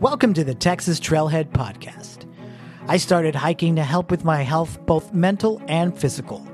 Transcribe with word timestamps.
Welcome 0.00 0.32
to 0.34 0.44
the 0.44 0.54
Texas 0.54 1.00
Trailhead 1.00 1.50
Podcast. 1.50 2.24
I 2.86 2.98
started 2.98 3.34
hiking 3.34 3.74
to 3.74 3.82
help 3.82 4.12
with 4.12 4.24
my 4.24 4.42
health, 4.42 4.78
both 4.86 5.12
mental 5.12 5.60
and 5.66 5.98
physical. 5.98 6.46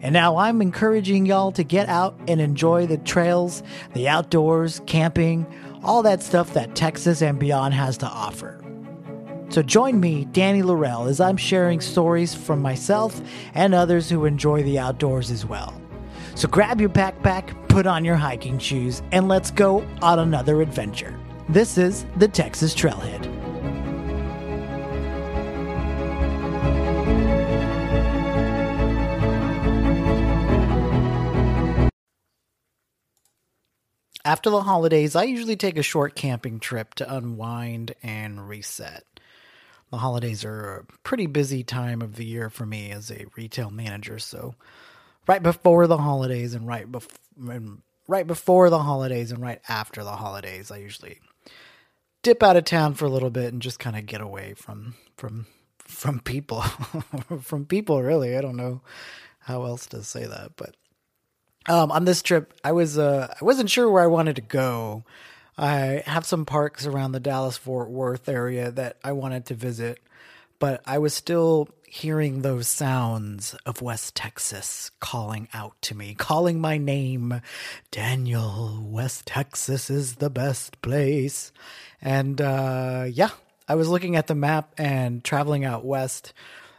And 0.00 0.12
now 0.12 0.36
I'm 0.36 0.62
encouraging 0.62 1.26
y'all 1.26 1.50
to 1.52 1.64
get 1.64 1.88
out 1.88 2.16
and 2.28 2.40
enjoy 2.40 2.86
the 2.86 2.98
trails, 2.98 3.64
the 3.94 4.06
outdoors, 4.06 4.80
camping, 4.86 5.44
all 5.82 6.04
that 6.04 6.22
stuff 6.22 6.54
that 6.54 6.76
Texas 6.76 7.20
and 7.20 7.36
beyond 7.36 7.74
has 7.74 7.98
to 7.98 8.06
offer. 8.06 8.62
So 9.48 9.60
join 9.60 9.98
me, 9.98 10.26
Danny 10.26 10.62
Laurel, 10.62 11.08
as 11.08 11.20
I'm 11.20 11.36
sharing 11.36 11.80
stories 11.80 12.32
from 12.32 12.62
myself 12.62 13.20
and 13.54 13.74
others 13.74 14.08
who 14.08 14.24
enjoy 14.24 14.62
the 14.62 14.78
outdoors 14.78 15.32
as 15.32 15.44
well. 15.44 15.82
So 16.36 16.46
grab 16.46 16.80
your 16.80 16.90
backpack, 16.90 17.68
put 17.68 17.88
on 17.88 18.04
your 18.04 18.14
hiking 18.14 18.60
shoes, 18.60 19.02
and 19.10 19.26
let's 19.26 19.50
go 19.50 19.84
on 20.00 20.20
another 20.20 20.62
adventure. 20.62 21.18
This 21.48 21.76
is 21.76 22.06
the 22.16 22.26
Texas 22.26 22.74
Trailhead. 22.74 23.30
After 34.24 34.48
the 34.48 34.62
holidays, 34.62 35.14
I 35.14 35.24
usually 35.24 35.56
take 35.56 35.76
a 35.76 35.82
short 35.82 36.14
camping 36.14 36.60
trip 36.60 36.94
to 36.94 37.14
unwind 37.14 37.94
and 38.02 38.48
reset. 38.48 39.04
The 39.90 39.98
holidays 39.98 40.46
are 40.46 40.78
a 40.78 40.84
pretty 41.04 41.26
busy 41.26 41.62
time 41.62 42.00
of 42.00 42.16
the 42.16 42.24
year 42.24 42.48
for 42.48 42.64
me 42.64 42.90
as 42.90 43.10
a 43.10 43.26
retail 43.36 43.70
manager, 43.70 44.18
so 44.18 44.54
right 45.28 45.42
before 45.42 45.86
the 45.86 45.98
holidays 45.98 46.54
and 46.54 46.66
right 46.66 46.90
bef- 46.90 47.78
right 48.08 48.26
before 48.26 48.70
the 48.70 48.78
holidays 48.78 49.30
and 49.30 49.42
right 49.42 49.60
after 49.68 50.02
the 50.02 50.16
holidays, 50.16 50.70
I 50.70 50.78
usually 50.78 51.20
dip 52.24 52.42
out 52.42 52.56
of 52.56 52.64
town 52.64 52.94
for 52.94 53.04
a 53.04 53.10
little 53.10 53.30
bit 53.30 53.52
and 53.52 53.62
just 53.62 53.78
kind 53.78 53.96
of 53.96 54.06
get 54.06 54.20
away 54.20 54.54
from 54.54 54.94
from 55.16 55.46
from 55.78 56.18
people 56.18 56.62
from 57.42 57.66
people 57.66 58.02
really. 58.02 58.36
I 58.36 58.40
don't 58.40 58.56
know 58.56 58.80
how 59.38 59.64
else 59.64 59.86
to 59.86 60.02
say 60.02 60.26
that, 60.26 60.52
but 60.56 60.74
um, 61.66 61.92
on 61.92 62.04
this 62.04 62.22
trip, 62.22 62.52
I 62.64 62.72
was 62.72 62.98
uh, 62.98 63.32
I 63.40 63.44
wasn't 63.44 63.70
sure 63.70 63.88
where 63.88 64.02
I 64.02 64.08
wanted 64.08 64.36
to 64.36 64.42
go. 64.42 65.04
I 65.56 66.02
have 66.06 66.26
some 66.26 66.44
parks 66.44 66.84
around 66.84 67.12
the 67.12 67.20
Dallas 67.20 67.56
Fort 67.56 67.88
Worth 67.88 68.28
area 68.28 68.72
that 68.72 68.96
I 69.04 69.12
wanted 69.12 69.46
to 69.46 69.54
visit, 69.54 70.00
but 70.58 70.82
I 70.84 70.98
was 70.98 71.14
still 71.14 71.68
hearing 71.94 72.42
those 72.42 72.66
sounds 72.66 73.54
of 73.64 73.80
West 73.80 74.16
Texas 74.16 74.90
calling 74.98 75.46
out 75.54 75.80
to 75.80 75.94
me, 75.94 76.12
calling 76.12 76.60
my 76.60 76.76
name. 76.76 77.40
Daniel, 77.92 78.84
West 78.84 79.26
Texas 79.26 79.88
is 79.88 80.16
the 80.16 80.28
best 80.28 80.82
place. 80.82 81.52
And 82.02 82.40
uh, 82.40 83.06
yeah, 83.08 83.30
I 83.68 83.76
was 83.76 83.88
looking 83.88 84.16
at 84.16 84.26
the 84.26 84.34
map 84.34 84.74
and 84.76 85.22
traveling 85.22 85.64
out 85.64 85.84
west 85.84 86.32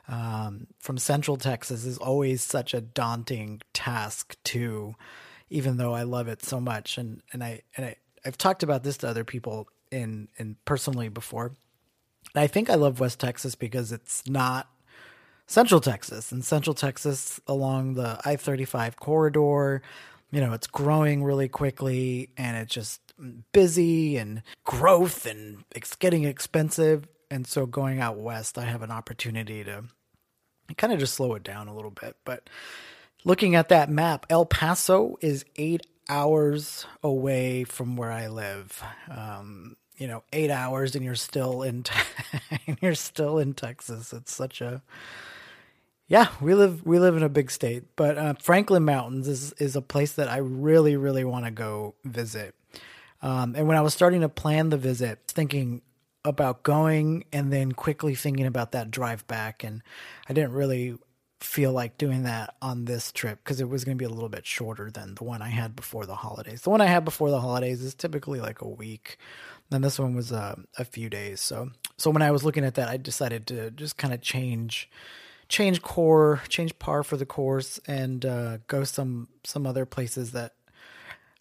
um, 0.09 0.67
from 0.79 0.97
Central 0.97 1.37
Texas 1.37 1.85
is 1.85 1.97
always 1.97 2.43
such 2.43 2.73
a 2.73 2.81
daunting 2.81 3.61
task 3.71 4.35
too, 4.43 4.95
even 5.49 5.77
though 5.77 5.93
I 5.93 6.03
love 6.03 6.27
it 6.27 6.43
so 6.43 6.59
much. 6.59 6.97
And 6.97 7.21
and 7.31 7.41
I 7.41 7.61
and 7.77 7.85
I 7.85 7.95
I've 8.25 8.37
talked 8.37 8.63
about 8.63 8.83
this 8.83 8.97
to 8.97 9.07
other 9.07 9.23
people 9.23 9.69
in 9.91 10.27
in 10.35 10.57
personally 10.65 11.07
before. 11.07 11.53
I 12.35 12.47
think 12.47 12.69
I 12.69 12.75
love 12.75 12.99
West 12.99 13.21
Texas 13.21 13.55
because 13.55 13.93
it's 13.93 14.27
not 14.27 14.67
Central 15.47 15.81
Texas. 15.81 16.31
And 16.31 16.43
Central 16.43 16.73
Texas 16.73 17.39
along 17.47 17.95
the 17.95 18.19
I 18.25 18.35
35 18.35 18.97
corridor, 18.97 19.81
you 20.31 20.41
know, 20.41 20.53
it's 20.53 20.67
growing 20.67 21.23
really 21.23 21.47
quickly 21.47 22.29
and 22.37 22.57
it's 22.57 22.73
just 22.73 23.01
busy 23.53 24.17
and 24.17 24.41
growth 24.63 25.25
and 25.25 25.63
it's 25.75 25.95
getting 25.95 26.25
expensive. 26.25 27.07
And 27.31 27.47
so 27.47 27.65
going 27.65 27.99
out 27.99 28.17
west, 28.17 28.57
I 28.57 28.65
have 28.65 28.81
an 28.81 28.91
opportunity 28.91 29.63
to 29.63 29.83
kind 30.77 30.93
of 30.93 30.99
just 30.99 31.13
slow 31.13 31.35
it 31.35 31.43
down 31.43 31.67
a 31.67 31.75
little 31.75 31.91
bit. 31.91 32.15
But 32.25 32.49
looking 33.23 33.55
at 33.55 33.69
that 33.69 33.89
map, 33.89 34.25
El 34.29 34.45
Paso 34.45 35.17
is 35.21 35.45
eight 35.55 35.85
hours 36.09 36.85
away 37.03 37.63
from 37.63 37.97
where 37.97 38.11
I 38.11 38.27
live. 38.27 38.83
Um, 39.09 39.77
you 39.97 40.07
know, 40.07 40.23
eight 40.33 40.51
hours 40.51 40.95
and 40.95 41.05
you're 41.05 41.15
still 41.15 41.63
in, 41.63 41.85
and 42.67 42.77
you're 42.81 42.95
still 42.95 43.39
in 43.39 43.53
Texas. 43.53 44.11
It's 44.11 44.33
such 44.33 44.61
a, 44.61 44.81
yeah, 46.07 46.29
we 46.39 46.53
live 46.53 46.85
we 46.85 46.99
live 46.99 47.17
in 47.17 47.23
a 47.23 47.29
big 47.29 47.49
state, 47.49 47.83
but 47.95 48.17
uh, 48.17 48.33
Franklin 48.39 48.85
Mountains 48.85 49.27
is 49.27 49.53
is 49.53 49.75
a 49.75 49.81
place 49.81 50.13
that 50.13 50.29
I 50.29 50.37
really 50.37 50.95
really 50.97 51.23
want 51.23 51.45
to 51.45 51.51
go 51.51 51.95
visit. 52.03 52.55
Um, 53.21 53.55
and 53.55 53.67
when 53.67 53.77
I 53.77 53.81
was 53.81 53.93
starting 53.93 54.21
to 54.21 54.29
plan 54.29 54.69
the 54.69 54.77
visit, 54.77 55.19
thinking 55.27 55.81
about 56.23 56.63
going 56.63 57.25
and 57.31 57.51
then 57.51 57.71
quickly 57.71 58.13
thinking 58.13 58.45
about 58.45 58.71
that 58.73 58.91
drive 58.91 59.25
back, 59.27 59.63
and 59.63 59.81
I 60.29 60.33
didn't 60.33 60.51
really 60.51 60.97
feel 61.39 61.71
like 61.71 61.97
doing 61.97 62.23
that 62.23 62.55
on 62.61 62.85
this 62.85 63.11
trip 63.11 63.39
because 63.43 63.59
it 63.59 63.69
was 63.69 63.83
going 63.83 63.97
to 63.97 64.01
be 64.01 64.05
a 64.05 64.13
little 64.13 64.29
bit 64.29 64.45
shorter 64.45 64.89
than 64.91 65.15
the 65.15 65.23
one 65.23 65.41
I 65.41 65.49
had 65.49 65.75
before 65.75 66.05
the 66.05 66.15
holidays. 66.15 66.61
The 66.61 66.69
one 66.69 66.81
I 66.81 66.85
had 66.85 67.03
before 67.03 67.29
the 67.29 67.41
holidays 67.41 67.81
is 67.81 67.95
typically 67.95 68.39
like 68.39 68.61
a 68.61 68.67
week, 68.67 69.17
and 69.71 69.83
this 69.83 69.97
one 69.97 70.15
was 70.15 70.31
uh, 70.31 70.55
a 70.77 70.85
few 70.85 71.09
days. 71.09 71.41
So, 71.41 71.71
so 71.97 72.11
when 72.11 72.21
I 72.21 72.29
was 72.29 72.43
looking 72.43 72.63
at 72.63 72.75
that, 72.75 72.89
I 72.89 72.97
decided 72.97 73.47
to 73.47 73.71
just 73.71 73.97
kind 73.97 74.13
of 74.13 74.21
change 74.21 74.89
change 75.49 75.81
core, 75.81 76.41
change 76.49 76.77
par 76.79 77.03
for 77.03 77.17
the 77.17 77.25
course, 77.25 77.79
and 77.87 78.25
uh, 78.25 78.57
go 78.67 78.83
some 78.83 79.27
some 79.43 79.65
other 79.65 79.85
places 79.85 80.31
that 80.31 80.53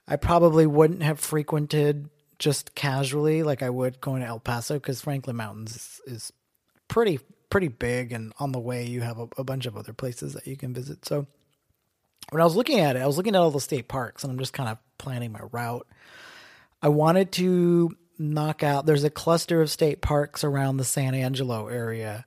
I 0.07 0.17
probably 0.17 0.67
wouldn't 0.67 1.03
have 1.03 1.21
frequented 1.21 2.11
just 2.39 2.75
casually, 2.75 3.43
like 3.43 3.63
I 3.63 3.71
would 3.71 4.01
going 4.01 4.21
to 4.21 4.29
El 4.29 4.41
Paso, 4.41 4.75
because 4.75 5.01
Franklin 5.01 5.37
Mountains 5.37 5.77
is, 5.77 6.01
is, 6.07 6.33
pretty 6.89 7.19
pretty 7.49 7.69
big, 7.69 8.13
and 8.13 8.33
on 8.39 8.53
the 8.53 8.61
way 8.61 8.85
you 8.87 9.01
have 9.01 9.19
a, 9.19 9.29
a 9.39 9.45
bunch 9.45 9.67
of 9.67 9.77
other 9.77 9.93
places 9.93 10.35
that 10.35 10.47
you 10.47 10.57
can 10.57 10.75
visit. 10.75 11.05
So 11.07 11.27
when 12.31 12.41
I 12.41 12.45
was 12.45 12.57
looking 12.57 12.81
at 12.81 12.97
it, 12.97 13.03
I 13.03 13.07
was 13.07 13.17
looking 13.17 13.35
at 13.35 13.41
all 13.41 13.51
the 13.51 13.61
state 13.61 13.89
parks, 13.89 14.23
and 14.23 14.31
I'm 14.31 14.39
just 14.39 14.53
kind 14.53 14.69
of 14.69 14.79
planning 14.99 15.33
my 15.33 15.41
route. 15.53 15.87
I 16.83 16.89
wanted 16.89 17.33
to 17.33 17.97
knock 18.19 18.63
out. 18.63 18.87
There's 18.87 19.05
a 19.05 19.11
cluster 19.11 19.63
of 19.63 19.71
state 19.71 20.03
parks 20.03 20.45
around 20.45 20.77
the 20.77 20.85
San 20.85 21.15
Angelo 21.15 21.69
area 21.69 22.27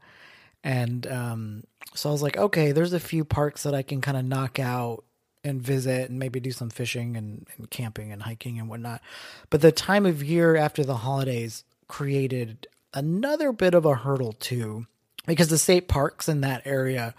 and 0.67 1.07
um, 1.07 1.63
so 1.95 2.09
I 2.09 2.11
was 2.11 2.21
like, 2.21 2.35
okay, 2.35 2.73
there's 2.73 2.91
a 2.91 2.99
few 2.99 3.23
parks 3.23 3.63
that 3.63 3.73
I 3.73 3.83
can 3.83 4.01
kind 4.01 4.17
of 4.17 4.25
knock 4.25 4.59
out 4.59 5.05
and 5.41 5.61
visit 5.61 6.09
and 6.09 6.19
maybe 6.19 6.41
do 6.41 6.51
some 6.51 6.69
fishing 6.69 7.15
and, 7.15 7.47
and 7.55 7.69
camping 7.69 8.11
and 8.11 8.21
hiking 8.21 8.59
and 8.59 8.67
whatnot. 8.67 9.01
But 9.49 9.61
the 9.61 9.71
time 9.71 10.05
of 10.05 10.21
year 10.21 10.57
after 10.57 10.83
the 10.83 10.97
holidays 10.97 11.63
created 11.87 12.67
another 12.93 13.53
bit 13.53 13.75
of 13.75 13.85
a 13.85 13.95
hurdle 13.95 14.33
too, 14.33 14.87
because 15.25 15.47
the 15.47 15.57
state 15.57 15.87
parks 15.87 16.27
in 16.27 16.41
that 16.41 16.63
area 16.65 17.15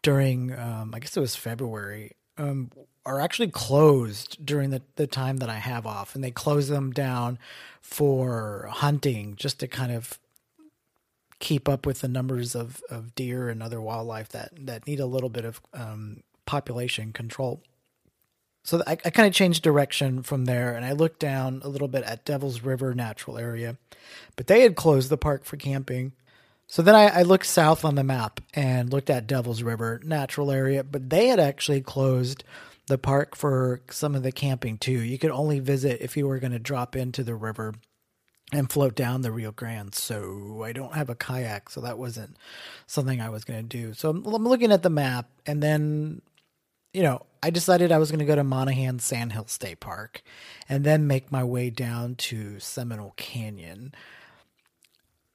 during, 0.00 0.58
um, 0.58 0.94
I 0.94 0.98
guess 0.98 1.14
it 1.14 1.20
was 1.20 1.36
February, 1.36 2.12
um, 2.38 2.70
are 3.04 3.20
actually 3.20 3.48
closed 3.48 4.46
during 4.46 4.70
the, 4.70 4.80
the 4.96 5.06
time 5.06 5.36
that 5.38 5.50
I 5.50 5.56
have 5.56 5.86
off. 5.86 6.14
And 6.14 6.24
they 6.24 6.30
close 6.30 6.68
them 6.68 6.92
down 6.92 7.38
for 7.82 8.70
hunting 8.70 9.36
just 9.36 9.60
to 9.60 9.68
kind 9.68 9.92
of 9.92 10.18
keep 11.40 11.68
up 11.68 11.86
with 11.86 12.00
the 12.00 12.08
numbers 12.08 12.54
of, 12.54 12.82
of 12.90 13.14
deer 13.14 13.48
and 13.48 13.62
other 13.62 13.80
wildlife 13.80 14.28
that, 14.30 14.50
that 14.66 14.86
need 14.86 15.00
a 15.00 15.06
little 15.06 15.28
bit 15.28 15.44
of 15.44 15.60
um, 15.72 16.22
population 16.46 17.12
control. 17.12 17.62
So 18.64 18.82
I, 18.86 18.92
I 19.04 19.10
kind 19.10 19.26
of 19.26 19.32
changed 19.32 19.62
direction 19.62 20.22
from 20.22 20.44
there 20.44 20.74
and 20.74 20.84
I 20.84 20.92
looked 20.92 21.20
down 21.20 21.60
a 21.64 21.68
little 21.68 21.88
bit 21.88 22.04
at 22.04 22.24
Devil's 22.24 22.62
River 22.62 22.92
Natural 22.92 23.38
Area, 23.38 23.76
but 24.36 24.46
they 24.46 24.62
had 24.62 24.76
closed 24.76 25.10
the 25.10 25.16
park 25.16 25.44
for 25.44 25.56
camping. 25.56 26.12
So 26.66 26.82
then 26.82 26.94
I, 26.94 27.20
I 27.20 27.22
looked 27.22 27.46
south 27.46 27.84
on 27.84 27.94
the 27.94 28.04
map 28.04 28.40
and 28.52 28.92
looked 28.92 29.08
at 29.08 29.26
Devil's 29.26 29.62
River 29.62 30.00
Natural 30.04 30.50
Area, 30.50 30.84
but 30.84 31.08
they 31.08 31.28
had 31.28 31.40
actually 31.40 31.80
closed 31.80 32.44
the 32.88 32.98
park 32.98 33.36
for 33.36 33.80
some 33.90 34.14
of 34.14 34.22
the 34.22 34.32
camping 34.32 34.76
too. 34.76 35.00
You 35.00 35.18
could 35.18 35.30
only 35.30 35.60
visit 35.60 36.02
if 36.02 36.16
you 36.16 36.26
were 36.26 36.38
going 36.38 36.52
to 36.52 36.58
drop 36.58 36.96
into 36.96 37.22
the 37.22 37.34
river 37.34 37.74
and 38.52 38.70
float 38.70 38.94
down 38.94 39.22
the 39.22 39.32
Rio 39.32 39.52
Grande. 39.52 39.94
So 39.94 40.62
I 40.64 40.72
don't 40.72 40.94
have 40.94 41.10
a 41.10 41.14
kayak, 41.14 41.70
so 41.70 41.80
that 41.82 41.98
wasn't 41.98 42.36
something 42.86 43.20
I 43.20 43.28
was 43.28 43.44
going 43.44 43.60
to 43.60 43.66
do. 43.66 43.94
So 43.94 44.10
I'm, 44.10 44.22
looking 44.22 44.72
at 44.72 44.82
the 44.82 44.90
map, 44.90 45.28
and 45.46 45.62
then, 45.62 46.22
you 46.92 47.02
know, 47.02 47.26
I 47.42 47.50
decided 47.50 47.92
I 47.92 47.98
was 47.98 48.10
going 48.10 48.20
to 48.20 48.24
go 48.24 48.34
to 48.34 48.44
Monahans 48.44 49.02
Sandhill 49.02 49.46
State 49.46 49.80
Park 49.80 50.22
and 50.68 50.84
then 50.84 51.06
make 51.06 51.30
my 51.30 51.44
way 51.44 51.70
down 51.70 52.14
to 52.16 52.58
Seminole 52.58 53.14
Canyon. 53.16 53.94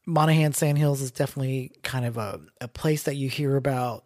Monahans 0.07 0.56
Sandhills 0.56 1.01
is 1.01 1.12
definitely 1.12 1.71
kind 1.83 2.06
of 2.06 2.18
a, 2.18 2.42
a 2.59 2.68
place 2.68 3.04
that 3.04 3.16
you 3.16 3.30
hear 3.30 3.56
about 3.56 4.04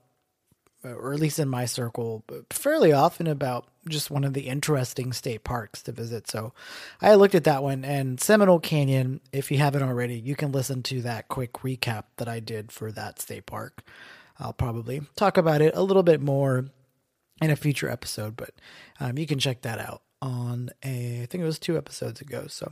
or 0.84 1.14
at 1.14 1.20
least 1.20 1.40
in 1.40 1.50
my 1.50 1.66
circle, 1.66 2.24
fairly 2.50 2.94
often 2.94 3.28
about 3.28 3.68
just 3.88 4.12
one 4.12 4.24
of 4.24 4.34
the 4.34 4.48
interesting 4.48 5.14
state 5.14 5.44
parks 5.44 5.82
to 5.84 5.92
visit. 5.92 6.30
So 6.30 6.54
I 7.02 7.16
looked 7.16 7.36
at 7.36 7.44
that 7.46 7.64
one 7.64 7.84
and 7.84 8.20
Seminole 8.20 8.60
Canyon. 8.60 9.22
If 9.32 9.52
you 9.52 9.58
haven't 9.58 9.84
already, 9.84 10.16
you 10.20 10.36
can 10.36 10.52
listen 10.52 10.84
to 10.84 11.02
that 11.02 11.28
quick 11.28 11.54
recap 11.54 12.04
that 12.18 12.28
I 12.28 12.40
did 12.40 12.72
for 12.72 12.92
that 12.92 13.20
state 13.20 13.46
park. 13.46 13.84
I'll 14.40 14.54
probably 14.54 15.02
talk 15.16 15.38
about 15.38 15.62
it 15.62 15.76
a 15.76 15.82
little 15.82 16.04
bit 16.04 16.22
more 16.22 16.66
in 17.42 17.52
a 17.52 17.56
future 17.56 17.90
episode, 17.90 18.36
but 18.36 18.52
um, 19.00 19.18
you 19.18 19.26
can 19.26 19.40
check 19.40 19.62
that 19.62 19.80
out 19.80 20.02
on 20.22 20.70
a, 20.84 21.24
I 21.24 21.26
think 21.26 21.42
it 21.42 21.46
was 21.46 21.60
two 21.60 21.78
episodes 21.78 22.22
ago. 22.22 22.46
So 22.48 22.72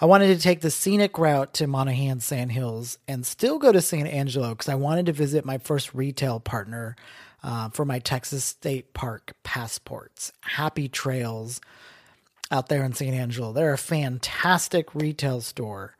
I 0.00 0.06
wanted 0.06 0.28
to 0.28 0.42
take 0.42 0.60
the 0.60 0.70
scenic 0.70 1.18
route 1.18 1.54
to 1.54 1.66
Monahans 1.66 2.22
Sandhills 2.22 2.98
and 3.06 3.24
still 3.26 3.58
go 3.58 3.72
to 3.72 3.80
San 3.80 4.06
Angelo 4.06 4.50
because 4.50 4.68
I 4.68 4.74
wanted 4.74 5.06
to 5.06 5.12
visit 5.12 5.44
my 5.44 5.58
first 5.58 5.94
retail 5.94 6.40
partner 6.40 6.96
uh, 7.42 7.68
for 7.70 7.84
my 7.84 7.98
Texas 7.98 8.44
State 8.44 8.94
Park 8.94 9.34
passports, 9.42 10.32
Happy 10.40 10.88
Trails, 10.88 11.60
out 12.50 12.68
there 12.68 12.84
in 12.84 12.92
San 12.92 13.14
Angelo. 13.14 13.52
They're 13.52 13.72
a 13.72 13.78
fantastic 13.78 14.94
retail 14.94 15.40
store 15.40 15.96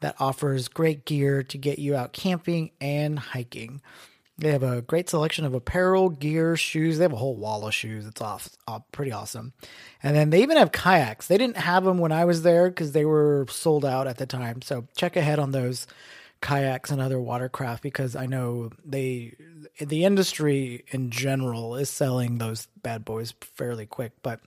that 0.00 0.16
offers 0.18 0.68
great 0.68 1.04
gear 1.04 1.42
to 1.44 1.56
get 1.56 1.78
you 1.78 1.94
out 1.94 2.12
camping 2.12 2.72
and 2.80 3.18
hiking. 3.18 3.80
They 4.36 4.50
have 4.50 4.64
a 4.64 4.82
great 4.82 5.08
selection 5.08 5.44
of 5.44 5.54
apparel, 5.54 6.08
gear, 6.08 6.56
shoes. 6.56 6.98
They 6.98 7.04
have 7.04 7.12
a 7.12 7.16
whole 7.16 7.36
wall 7.36 7.66
of 7.66 7.74
shoes. 7.74 8.06
It's 8.06 8.20
off, 8.20 8.48
off 8.66 8.82
pretty 8.90 9.12
awesome. 9.12 9.52
And 10.02 10.16
then 10.16 10.30
they 10.30 10.42
even 10.42 10.56
have 10.56 10.72
kayaks. 10.72 11.28
They 11.28 11.38
didn't 11.38 11.58
have 11.58 11.84
them 11.84 11.98
when 11.98 12.12
I 12.12 12.24
was 12.24 12.42
there 12.42 12.68
because 12.68 12.92
they 12.92 13.04
were 13.04 13.46
sold 13.48 13.84
out 13.84 14.08
at 14.08 14.16
the 14.16 14.26
time. 14.26 14.60
So 14.62 14.88
check 14.96 15.16
ahead 15.16 15.38
on 15.38 15.52
those 15.52 15.86
kayaks 16.42 16.90
and 16.90 17.00
other 17.00 17.20
watercraft 17.20 17.82
because 17.82 18.14
I 18.14 18.26
know 18.26 18.70
they 18.84 19.36
the 19.78 20.04
industry 20.04 20.84
in 20.88 21.10
general 21.10 21.76
is 21.76 21.88
selling 21.88 22.36
those 22.36 22.68
bad 22.82 23.04
boys 23.04 23.32
fairly 23.40 23.86
quick, 23.86 24.12
but 24.22 24.40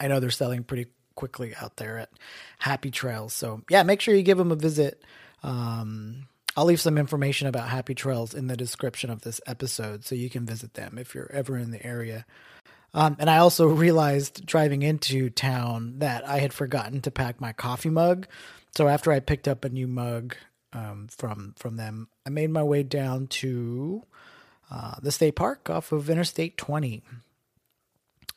I 0.00 0.08
know 0.08 0.18
they're 0.18 0.30
selling 0.30 0.64
pretty 0.64 0.90
quickly 1.14 1.54
out 1.60 1.76
there 1.76 1.98
at 1.98 2.10
Happy 2.58 2.90
Trails. 2.90 3.34
So 3.34 3.62
yeah, 3.70 3.82
make 3.84 4.00
sure 4.00 4.14
you 4.14 4.22
give 4.22 4.38
them 4.38 4.50
a 4.50 4.56
visit. 4.56 5.04
Um, 5.42 6.26
I'll 6.56 6.64
leave 6.64 6.80
some 6.80 6.98
information 6.98 7.46
about 7.46 7.68
Happy 7.68 7.94
Trails 7.94 8.34
in 8.34 8.48
the 8.48 8.56
description 8.56 9.10
of 9.10 9.20
this 9.20 9.40
episode 9.46 10.04
so 10.04 10.14
you 10.14 10.30
can 10.30 10.46
visit 10.46 10.74
them 10.74 10.98
if 10.98 11.14
you're 11.14 11.30
ever 11.32 11.56
in 11.56 11.70
the 11.70 11.84
area. 11.86 12.26
Um, 12.92 13.16
and 13.20 13.30
I 13.30 13.36
also 13.36 13.68
realized 13.68 14.44
driving 14.46 14.82
into 14.82 15.30
town 15.30 15.98
that 15.98 16.26
I 16.26 16.38
had 16.38 16.52
forgotten 16.52 17.02
to 17.02 17.10
pack 17.10 17.40
my 17.40 17.52
coffee 17.52 17.90
mug. 17.90 18.26
So 18.74 18.88
after 18.88 19.12
I 19.12 19.20
picked 19.20 19.46
up 19.46 19.64
a 19.64 19.68
new 19.68 19.86
mug 19.86 20.34
um, 20.72 21.08
from 21.10 21.54
from 21.56 21.76
them, 21.76 22.08
I 22.26 22.30
made 22.30 22.50
my 22.50 22.62
way 22.62 22.82
down 22.82 23.26
to 23.28 24.04
uh, 24.70 24.96
the 25.02 25.12
state 25.12 25.36
park 25.36 25.68
off 25.68 25.92
of 25.92 26.08
Interstate 26.08 26.56
20. 26.56 27.02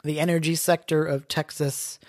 The 0.04 0.20
energy 0.20 0.56
sector 0.56 1.06
of 1.06 1.28
Texas 1.28 2.00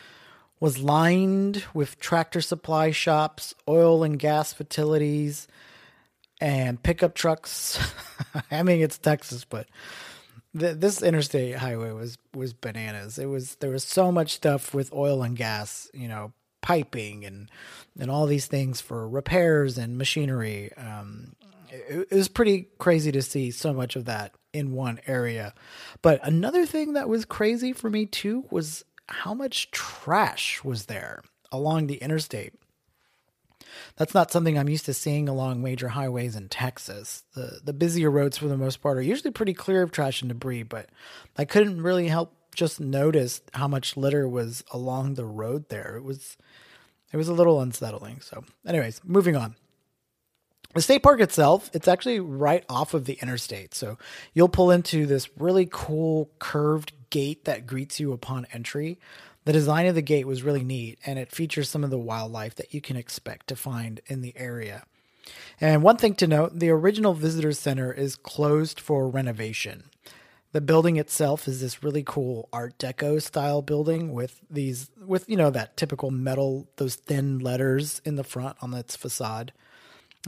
was 0.61 0.79
lined 0.79 1.65
with 1.75 2.01
tractor 2.01 2.41
supply 2.41 2.91
shops, 2.91 3.55
oil 3.69 4.03
and 4.03 4.19
gas 4.19 4.53
facilities, 4.53 5.47
and 6.41 6.83
pickup 6.83 7.15
trucks. 7.15 7.79
I 8.51 8.63
mean, 8.63 8.81
it's 8.81 8.99
Texas, 8.99 9.45
but 9.45 9.69
th- 10.59 10.77
this 10.79 11.03
interstate 11.03 11.57
highway 11.57 11.93
was 11.93 12.19
was 12.35 12.53
bananas. 12.53 13.19
It 13.19 13.27
was 13.27 13.57
there 13.57 13.71
was 13.71 13.85
so 13.85 14.11
much 14.11 14.33
stuff 14.33 14.73
with 14.75 14.93
oil 14.93 15.23
and 15.23 15.37
gas, 15.37 15.91
you 15.93 16.09
know, 16.09 16.33
piping 16.65 17.27
and 17.27 17.51
and 18.01 18.11
all 18.11 18.27
these 18.27 18.47
things 18.47 18.81
for 18.81 19.07
repairs 19.07 19.77
and 19.77 19.99
machinery. 19.99 20.73
Um, 20.79 21.37
it, 21.69 22.09
it 22.11 22.15
was 22.17 22.29
pretty 22.29 22.69
crazy 22.79 23.13
to 23.13 23.21
see 23.21 23.51
so 23.51 23.75
much 23.75 23.97
of 23.97 24.07
that 24.07 24.33
in 24.55 24.73
one 24.73 24.99
area. 25.07 25.53
But 26.01 26.27
another 26.27 26.65
thing 26.65 26.95
that 26.95 27.09
was 27.09 27.27
crazy 27.27 27.75
for 27.75 27.91
me 27.91 28.07
too 28.07 28.47
was 28.51 28.83
how 29.09 29.35
much 29.35 29.71
trash 29.73 30.65
was 30.65 30.87
there 30.87 31.23
along 31.53 31.87
the 31.87 31.97
interstate. 31.97 32.55
That's 33.97 34.15
not 34.15 34.31
something 34.31 34.57
I'm 34.57 34.69
used 34.71 34.87
to 34.87 34.95
seeing 34.95 35.29
along 35.29 35.63
major 35.63 35.89
highways 35.89 36.35
in 36.35 36.49
Texas. 36.49 37.25
The 37.35 37.61
the 37.63 37.75
busier 37.75 38.11
roads 38.11 38.39
for 38.39 38.49
the 38.49 38.57
most 38.57 38.81
part 38.81 38.97
are 38.97 39.03
usually 39.03 39.33
pretty 39.33 39.53
clear 39.53 39.83
of 39.83 39.93
trash 39.93 40.23
and 40.23 40.31
debris, 40.31 40.63
but 40.63 40.89
I 41.37 41.45
couldn't 41.45 41.83
really 41.83 42.09
help 42.09 42.33
just 42.55 42.81
notice 42.81 43.43
how 43.53 43.69
much 43.69 43.97
litter 43.97 44.29
was 44.29 44.65
along 44.71 45.15
the 45.15 45.27
road 45.27 45.69
there. 45.69 45.97
It 45.97 46.05
was 46.05 46.37
it 47.15 47.17
was 47.17 47.29
a 47.29 47.33
little 47.33 47.61
unsettling. 47.61 48.21
So, 48.23 48.43
anyways, 48.67 49.01
moving 49.05 49.37
on. 49.37 49.55
The 50.75 50.83
state 50.83 51.05
park 51.05 51.21
itself, 51.21 51.71
it's 51.73 51.87
actually 51.87 52.19
right 52.19 52.65
off 52.69 52.93
of 52.93 53.05
the 53.05 53.17
interstate. 53.23 53.73
So 53.73 53.99
you'll 54.33 54.49
pull 54.49 54.73
into 54.73 55.07
this 55.07 55.29
really 55.39 55.69
cool 55.71 56.29
curved 56.41 56.93
gate 57.11 57.45
that 57.45 57.69
greets 57.69 58.01
you 58.01 58.13
upon 58.13 58.49
entry. 58.53 58.99
The 59.45 59.53
design 59.53 59.87
of 59.87 59.95
the 59.95 60.03
gate 60.03 60.27
was 60.27 60.43
really 60.43 60.65
neat 60.65 60.99
and 61.07 61.17
it 61.17 61.31
features 61.31 61.69
some 61.69 61.85
of 61.85 61.91
the 61.91 61.99
wildlife 61.99 62.57
that 62.57 62.75
you 62.75 62.81
can 62.81 62.97
expect 62.97 63.47
to 63.47 63.55
find 63.55 64.01
in 64.07 64.21
the 64.21 64.37
area. 64.37 64.83
And 65.61 65.85
one 65.85 65.99
thing 65.99 66.17
to 66.17 66.27
note 66.27 66.59
the 66.59 66.71
original 66.71 67.15
visitor 67.15 67.53
center 67.53 67.93
is 67.93 68.17
closed 68.17 68.81
for 68.81 69.09
renovation. 69.09 69.85
The 70.55 70.61
building 70.61 70.99
itself 70.99 71.49
is 71.49 71.61
this 71.61 71.83
really 71.83 72.05
cool 72.07 72.49
Art 72.53 72.79
Deco 72.79 73.21
style 73.21 73.61
building 73.61 74.13
with 74.13 74.41
these, 74.49 74.89
with, 75.05 75.29
you 75.29 75.37
know, 75.37 75.51
that 75.51 75.77
typical 75.77 76.13
metal, 76.13 76.69
those 76.77 76.95
thin 76.95 77.41
letters 77.41 78.01
in 78.05 78.15
the 78.15 78.23
front 78.23 78.57
on 78.63 78.73
its 78.73 78.95
facade. 78.95 79.53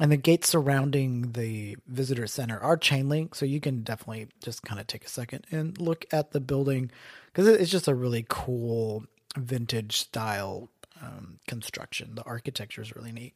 And 0.01 0.11
the 0.11 0.17
gates 0.17 0.49
surrounding 0.49 1.31
the 1.31 1.77
visitor 1.87 2.27
center 2.27 2.59
are 2.59 2.77
chain 2.77 3.09
link, 3.09 3.37
so 3.37 3.47
you 3.47 3.61
can 3.61 3.85
definitely 3.85 4.27
just 4.43 4.63
kind 4.63 4.81
of 4.81 4.89
take 4.89 5.05
a 5.05 5.09
second 5.09 5.47
and 5.53 5.81
look 5.81 6.05
at 6.11 6.33
the 6.33 6.41
building 6.41 6.91
because 7.27 7.47
it's 7.47 7.71
just 7.71 7.87
a 7.87 7.95
really 7.95 8.27
cool 8.29 9.05
vintage 9.37 9.97
style 9.97 10.71
um, 11.01 11.39
construction. 11.47 12.17
The 12.17 12.25
architecture 12.25 12.83
is 12.83 12.97
really 12.97 13.13
neat. 13.13 13.35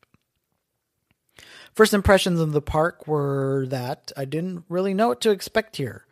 First 1.73 1.95
impressions 1.95 2.41
of 2.41 2.51
the 2.51 2.61
park 2.61 3.07
were 3.07 3.65
that 3.69 4.11
I 4.17 4.25
didn't 4.25 4.65
really 4.69 4.93
know 4.93 5.07
what 5.07 5.21
to 5.21 5.31
expect 5.31 5.77
here 5.77 6.05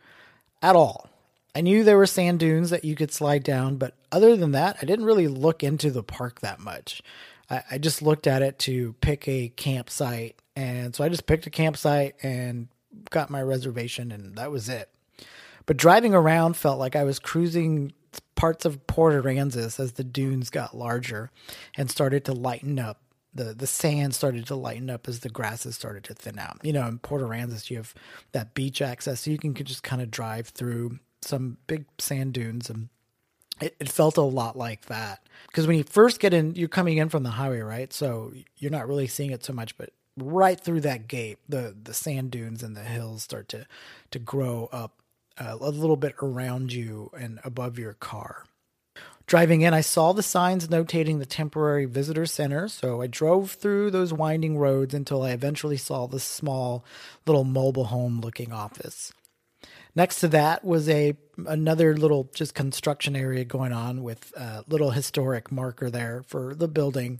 at 0.61 0.75
all. 0.75 1.09
I 1.55 1.61
knew 1.61 1.83
there 1.83 1.97
were 1.97 2.05
sand 2.05 2.39
dunes 2.39 2.69
that 2.69 2.85
you 2.85 2.95
could 2.95 3.11
slide 3.11 3.43
down, 3.43 3.77
but 3.77 3.95
other 4.11 4.35
than 4.35 4.51
that, 4.51 4.77
I 4.81 4.85
didn't 4.85 5.05
really 5.05 5.27
look 5.27 5.63
into 5.63 5.89
the 5.91 6.03
park 6.03 6.41
that 6.41 6.59
much. 6.59 7.01
I, 7.49 7.63
I 7.71 7.77
just 7.77 8.01
looked 8.01 8.27
at 8.27 8.41
it 8.41 8.59
to 8.59 8.93
pick 9.01 9.27
a 9.27 9.49
campsite. 9.49 10.39
And 10.55 10.95
so 10.95 11.03
I 11.03 11.09
just 11.09 11.25
picked 11.25 11.47
a 11.47 11.51
campsite 11.51 12.15
and 12.21 12.67
got 13.09 13.29
my 13.29 13.41
reservation, 13.41 14.11
and 14.11 14.37
that 14.37 14.51
was 14.51 14.69
it. 14.69 14.89
But 15.65 15.77
driving 15.77 16.13
around 16.13 16.55
felt 16.55 16.79
like 16.79 16.95
I 16.95 17.03
was 17.03 17.19
cruising 17.19 17.93
parts 18.35 18.65
of 18.65 18.85
Port 18.87 19.13
Aransas 19.13 19.79
as 19.79 19.93
the 19.93 20.03
dunes 20.03 20.49
got 20.49 20.75
larger 20.75 21.31
and 21.75 21.91
started 21.91 22.25
to 22.25 22.33
lighten 22.33 22.79
up. 22.79 23.01
The, 23.33 23.53
the 23.53 23.67
sand 23.67 24.15
started 24.15 24.47
to 24.47 24.55
lighten 24.55 24.89
up 24.89 25.07
as 25.07 25.19
the 25.19 25.29
grasses 25.29 25.75
started 25.75 26.03
to 26.05 26.13
thin 26.13 26.39
out. 26.39 26.59
You 26.63 26.73
know, 26.73 26.87
in 26.87 26.99
Port 26.99 27.21
Aransas, 27.21 27.69
you 27.69 27.77
have 27.77 27.93
that 28.31 28.55
beach 28.55 28.81
access, 28.81 29.21
so 29.21 29.31
you 29.31 29.37
can 29.37 29.53
just 29.53 29.83
kind 29.83 30.01
of 30.01 30.09
drive 30.09 30.47
through 30.47 30.99
some 31.21 31.57
big 31.67 31.85
sand 31.99 32.33
dunes 32.33 32.69
and 32.69 32.89
it, 33.61 33.75
it 33.79 33.89
felt 33.89 34.17
a 34.17 34.21
lot 34.21 34.57
like 34.57 34.85
that 34.85 35.27
because 35.47 35.67
when 35.67 35.77
you 35.77 35.83
first 35.83 36.19
get 36.19 36.33
in, 36.33 36.55
you're 36.55 36.67
coming 36.67 36.97
in 36.97 37.09
from 37.09 37.23
the 37.23 37.31
highway, 37.31 37.59
right? 37.59 37.91
So 37.91 38.33
you're 38.57 38.71
not 38.71 38.87
really 38.87 39.07
seeing 39.07 39.31
it 39.31 39.43
so 39.43 39.53
much, 39.53 39.77
but 39.77 39.91
right 40.17 40.59
through 40.59 40.81
that 40.81 41.07
gate, 41.07 41.39
the 41.47 41.75
the 41.81 41.93
sand 41.93 42.31
dunes 42.31 42.63
and 42.63 42.75
the 42.75 42.83
hills 42.83 43.23
start 43.23 43.49
to 43.49 43.65
to 44.11 44.19
grow 44.19 44.69
up 44.71 45.01
uh, 45.37 45.57
a 45.59 45.69
little 45.69 45.97
bit 45.97 46.15
around 46.21 46.73
you 46.73 47.11
and 47.17 47.39
above 47.43 47.77
your 47.77 47.93
car. 47.93 48.45
Driving 49.29 49.61
in, 49.61 49.75
I 49.75 49.81
saw 49.81 50.11
the 50.11 50.23
signs 50.23 50.69
notating 50.69 51.19
the 51.19 51.25
temporary 51.27 51.85
visitor 51.85 52.25
center, 52.25 52.67
so 52.67 53.03
I 53.03 53.05
drove 53.05 53.51
through 53.51 53.91
those 53.91 54.11
winding 54.11 54.57
roads 54.57 54.95
until 54.95 55.21
I 55.21 55.29
eventually 55.29 55.77
saw 55.77 56.07
the 56.07 56.19
small 56.19 56.83
little 57.27 57.43
mobile 57.43 57.83
home 57.83 58.21
looking 58.21 58.51
office. 58.51 59.13
Next 59.93 60.21
to 60.21 60.29
that 60.29 60.65
was 60.65 60.89
a 60.89 61.15
another 61.45 61.95
little 61.95 62.31
just 62.33 62.55
construction 62.55 63.15
area 63.15 63.45
going 63.45 63.71
on 63.71 64.01
with 64.01 64.33
a 64.35 64.63
little 64.67 64.89
historic 64.89 65.51
marker 65.51 65.91
there 65.91 66.23
for 66.25 66.55
the 66.55 66.67
building. 66.67 67.19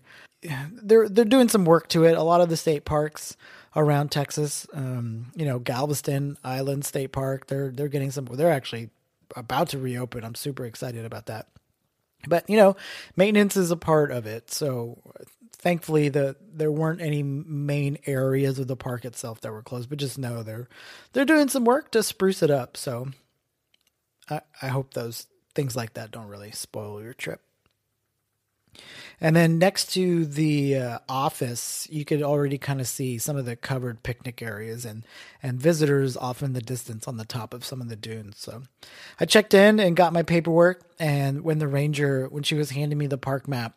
They're 0.82 1.08
they're 1.08 1.26
doing 1.26 1.48
some 1.48 1.64
work 1.64 1.90
to 1.90 2.06
it. 2.06 2.18
A 2.18 2.24
lot 2.24 2.42
of 2.42 2.50
the 2.50 2.58
state 2.58 2.86
parks 2.86 3.38
around 3.76 4.10
Texas, 4.10 4.66
um, 4.74 5.28
you 5.36 5.46
know, 5.46 5.60
Galveston 5.60 6.38
Island 6.44 6.86
State 6.86 7.12
Park, 7.12 7.46
they're 7.46 7.70
they're 7.70 7.88
getting 7.88 8.10
some. 8.10 8.26
They're 8.26 8.52
actually 8.52 8.90
about 9.36 9.70
to 9.70 9.78
reopen. 9.78 10.24
I'm 10.24 10.34
super 10.34 10.66
excited 10.66 11.06
about 11.06 11.28
that. 11.28 11.50
But 12.28 12.50
you 12.50 12.58
know, 12.58 12.76
maintenance 13.16 13.56
is 13.56 13.72
a 13.72 13.78
part 13.78 14.12
of 14.12 14.26
it. 14.26 14.52
So 14.52 15.02
thankfully 15.54 16.10
the 16.10 16.36
there 16.54 16.72
weren't 16.72 17.02
any 17.02 17.22
main 17.24 17.98
areas 18.06 18.60
of 18.60 18.68
the 18.68 18.76
park 18.76 19.06
itself 19.06 19.42
that 19.42 19.52
were 19.52 19.62
closed, 19.62 19.90
but 19.90 20.00
just 20.00 20.18
know 20.18 20.44
they're 20.44 20.68
they're 21.14 21.26
doing 21.26 21.50
some 21.50 21.66
work 21.66 21.92
to 21.92 22.04
spruce 22.04 22.42
it 22.42 22.52
up. 22.52 22.78
So 22.78 23.10
I, 24.30 24.42
I 24.62 24.68
hope 24.68 24.94
those 24.94 25.28
things 25.56 25.76
like 25.76 25.94
that 25.94 26.12
don't 26.12 26.28
really 26.28 26.52
spoil 26.52 27.02
your 27.02 27.14
trip. 27.14 27.42
And 29.22 29.36
then 29.36 29.60
next 29.60 29.94
to 29.94 30.26
the 30.26 30.78
uh, 30.78 31.00
office, 31.10 31.88
you 31.92 32.06
could 32.06 32.22
already 32.22 32.58
kind 32.58 32.80
of 32.80 32.88
see 32.88 33.18
some 33.18 33.36
of 33.36 33.46
the 33.46 33.56
covered 33.56 34.02
picnic 34.04 34.42
areas 34.42 34.86
and 34.86 35.06
and 35.44 35.60
visitors 35.60 36.16
off 36.16 36.42
in 36.42 36.54
the 36.54 36.62
distance 36.62 37.08
on 37.08 37.18
the 37.18 37.26
top 37.26 37.54
of 37.54 37.66
some 37.66 37.82
of 37.82 37.90
the 37.90 37.96
dunes. 37.96 38.38
So 38.38 38.64
I 39.20 39.26
checked 39.26 39.54
in 39.54 39.80
and 39.80 39.96
got 39.96 40.14
my 40.14 40.24
paperwork. 40.24 40.84
And 41.00 41.44
when 41.44 41.60
the 41.60 41.68
ranger, 41.68 42.28
when 42.30 42.44
she 42.44 42.56
was 42.56 42.72
handing 42.72 42.98
me 42.98 43.08
the 43.08 43.18
park 43.18 43.48
map, 43.48 43.76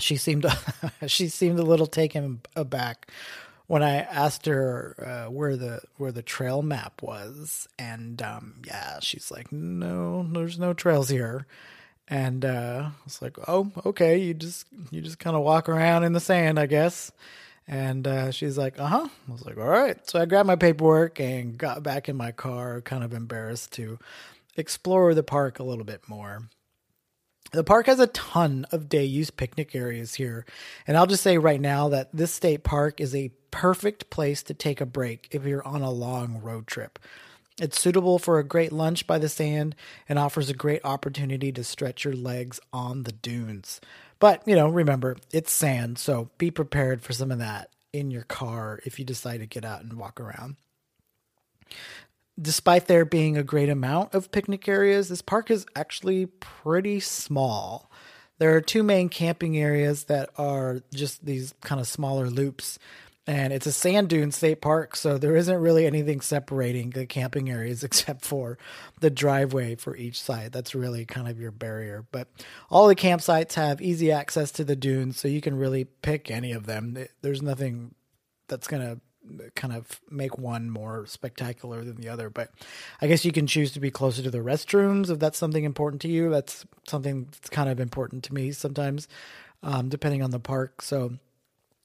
she 0.00 0.16
seemed 0.16 0.46
she 1.06 1.28
seemed 1.28 1.58
a 1.58 1.64
little 1.64 1.86
taken 1.86 2.40
aback 2.56 3.10
when 3.68 3.82
I 3.82 3.98
asked 3.98 4.46
her 4.46 5.26
uh, 5.28 5.30
where 5.30 5.56
the 5.56 5.80
where 5.98 6.10
the 6.10 6.22
trail 6.22 6.62
map 6.62 7.02
was, 7.02 7.68
and 7.78 8.20
um, 8.22 8.62
yeah, 8.66 8.98
she's 9.00 9.30
like, 9.30 9.52
"No, 9.52 10.24
there's 10.24 10.58
no 10.58 10.72
trails 10.72 11.08
here." 11.08 11.46
And 12.08 12.44
uh, 12.44 12.90
I 12.90 13.04
was 13.04 13.20
like, 13.20 13.36
"Oh, 13.46 13.70
okay. 13.84 14.18
You 14.18 14.34
just 14.34 14.66
you 14.90 15.00
just 15.00 15.18
kind 15.18 15.36
of 15.36 15.42
walk 15.42 15.68
around 15.68 16.04
in 16.04 16.12
the 16.12 16.20
sand, 16.20 16.58
I 16.58 16.66
guess." 16.66 17.12
And 17.66 18.06
uh, 18.06 18.30
she's 18.30 18.56
like, 18.56 18.78
"Uh 18.78 18.86
huh." 18.86 19.08
I 19.28 19.32
was 19.32 19.44
like, 19.44 19.58
"All 19.58 19.68
right." 19.68 19.98
So 20.08 20.18
I 20.18 20.24
grabbed 20.24 20.46
my 20.46 20.56
paperwork 20.56 21.20
and 21.20 21.58
got 21.58 21.82
back 21.82 22.08
in 22.08 22.16
my 22.16 22.32
car, 22.32 22.80
kind 22.80 23.04
of 23.04 23.12
embarrassed 23.12 23.72
to 23.74 23.98
explore 24.56 25.14
the 25.14 25.22
park 25.22 25.58
a 25.58 25.64
little 25.64 25.84
bit 25.84 26.08
more. 26.08 26.48
The 27.52 27.64
park 27.64 27.86
has 27.86 27.98
a 27.98 28.08
ton 28.08 28.66
of 28.72 28.88
day 28.88 29.04
use 29.04 29.30
picnic 29.30 29.74
areas 29.74 30.14
here. 30.14 30.44
And 30.86 30.96
I'll 30.98 31.06
just 31.06 31.22
say 31.22 31.38
right 31.38 31.60
now 31.60 31.88
that 31.88 32.10
this 32.14 32.32
state 32.32 32.62
park 32.62 33.00
is 33.00 33.14
a 33.14 33.30
perfect 33.50 34.10
place 34.10 34.42
to 34.44 34.54
take 34.54 34.80
a 34.82 34.86
break 34.86 35.28
if 35.30 35.44
you're 35.46 35.66
on 35.66 35.80
a 35.80 35.90
long 35.90 36.42
road 36.42 36.66
trip. 36.66 36.98
It's 37.60 37.80
suitable 37.80 38.18
for 38.20 38.38
a 38.38 38.44
great 38.44 38.72
lunch 38.72 39.06
by 39.06 39.18
the 39.18 39.28
sand 39.28 39.74
and 40.08 40.18
offers 40.18 40.48
a 40.48 40.54
great 40.54 40.84
opportunity 40.84 41.50
to 41.52 41.64
stretch 41.64 42.04
your 42.04 42.14
legs 42.14 42.60
on 42.72 43.02
the 43.02 43.12
dunes. 43.12 43.80
But, 44.20 44.46
you 44.46 44.54
know, 44.54 44.68
remember, 44.68 45.16
it's 45.32 45.52
sand, 45.52 45.98
so 45.98 46.30
be 46.38 46.50
prepared 46.50 47.02
for 47.02 47.12
some 47.12 47.32
of 47.32 47.38
that 47.38 47.70
in 47.92 48.10
your 48.10 48.22
car 48.22 48.80
if 48.84 48.98
you 48.98 49.04
decide 49.04 49.40
to 49.40 49.46
get 49.46 49.64
out 49.64 49.82
and 49.82 49.94
walk 49.94 50.20
around. 50.20 50.56
Despite 52.40 52.86
there 52.86 53.04
being 53.04 53.36
a 53.36 53.42
great 53.42 53.68
amount 53.68 54.14
of 54.14 54.30
picnic 54.30 54.68
areas, 54.68 55.08
this 55.08 55.22
park 55.22 55.50
is 55.50 55.66
actually 55.74 56.26
pretty 56.26 57.00
small. 57.00 57.90
There 58.38 58.54
are 58.54 58.60
two 58.60 58.84
main 58.84 59.08
camping 59.08 59.58
areas 59.58 60.04
that 60.04 60.30
are 60.38 60.82
just 60.94 61.26
these 61.26 61.54
kind 61.62 61.80
of 61.80 61.88
smaller 61.88 62.30
loops 62.30 62.78
and 63.28 63.52
it's 63.52 63.66
a 63.66 63.72
sand 63.72 64.08
dune 64.08 64.32
state 64.32 64.62
park 64.62 64.96
so 64.96 65.18
there 65.18 65.36
isn't 65.36 65.58
really 65.58 65.86
anything 65.86 66.22
separating 66.22 66.90
the 66.90 67.04
camping 67.04 67.50
areas 67.50 67.84
except 67.84 68.24
for 68.24 68.58
the 69.00 69.10
driveway 69.10 69.74
for 69.76 69.94
each 69.94 70.20
site. 70.20 70.50
That's 70.50 70.74
really 70.74 71.04
kind 71.04 71.28
of 71.28 71.38
your 71.38 71.50
barrier. 71.50 72.06
But 72.10 72.28
all 72.70 72.88
the 72.88 72.96
campsites 72.96 73.54
have 73.54 73.82
easy 73.82 74.10
access 74.10 74.50
to 74.52 74.64
the 74.64 74.74
dunes 74.74 75.20
so 75.20 75.28
you 75.28 75.42
can 75.42 75.56
really 75.56 75.84
pick 75.84 76.30
any 76.30 76.52
of 76.52 76.64
them. 76.64 76.96
There's 77.20 77.42
nothing 77.42 77.94
that's 78.48 78.66
going 78.66 78.82
to 78.82 79.00
kind 79.54 79.74
of 79.74 80.00
make 80.10 80.38
one 80.38 80.70
more 80.70 81.04
spectacular 81.04 81.84
than 81.84 81.96
the 81.96 82.08
other. 82.08 82.30
But 82.30 82.50
i 83.02 83.06
guess 83.06 83.26
you 83.26 83.32
can 83.32 83.46
choose 83.46 83.72
to 83.72 83.80
be 83.80 83.90
closer 83.90 84.22
to 84.22 84.30
the 84.30 84.38
restrooms 84.38 85.10
if 85.10 85.18
that's 85.18 85.36
something 85.36 85.64
important 85.64 86.00
to 86.02 86.08
you. 86.08 86.30
That's 86.30 86.64
something 86.88 87.24
that's 87.26 87.50
kind 87.50 87.68
of 87.68 87.78
important 87.78 88.24
to 88.24 88.34
me 88.34 88.52
sometimes 88.52 89.06
um, 89.62 89.90
depending 89.90 90.22
on 90.22 90.30
the 90.30 90.40
park. 90.40 90.80
So 90.80 91.18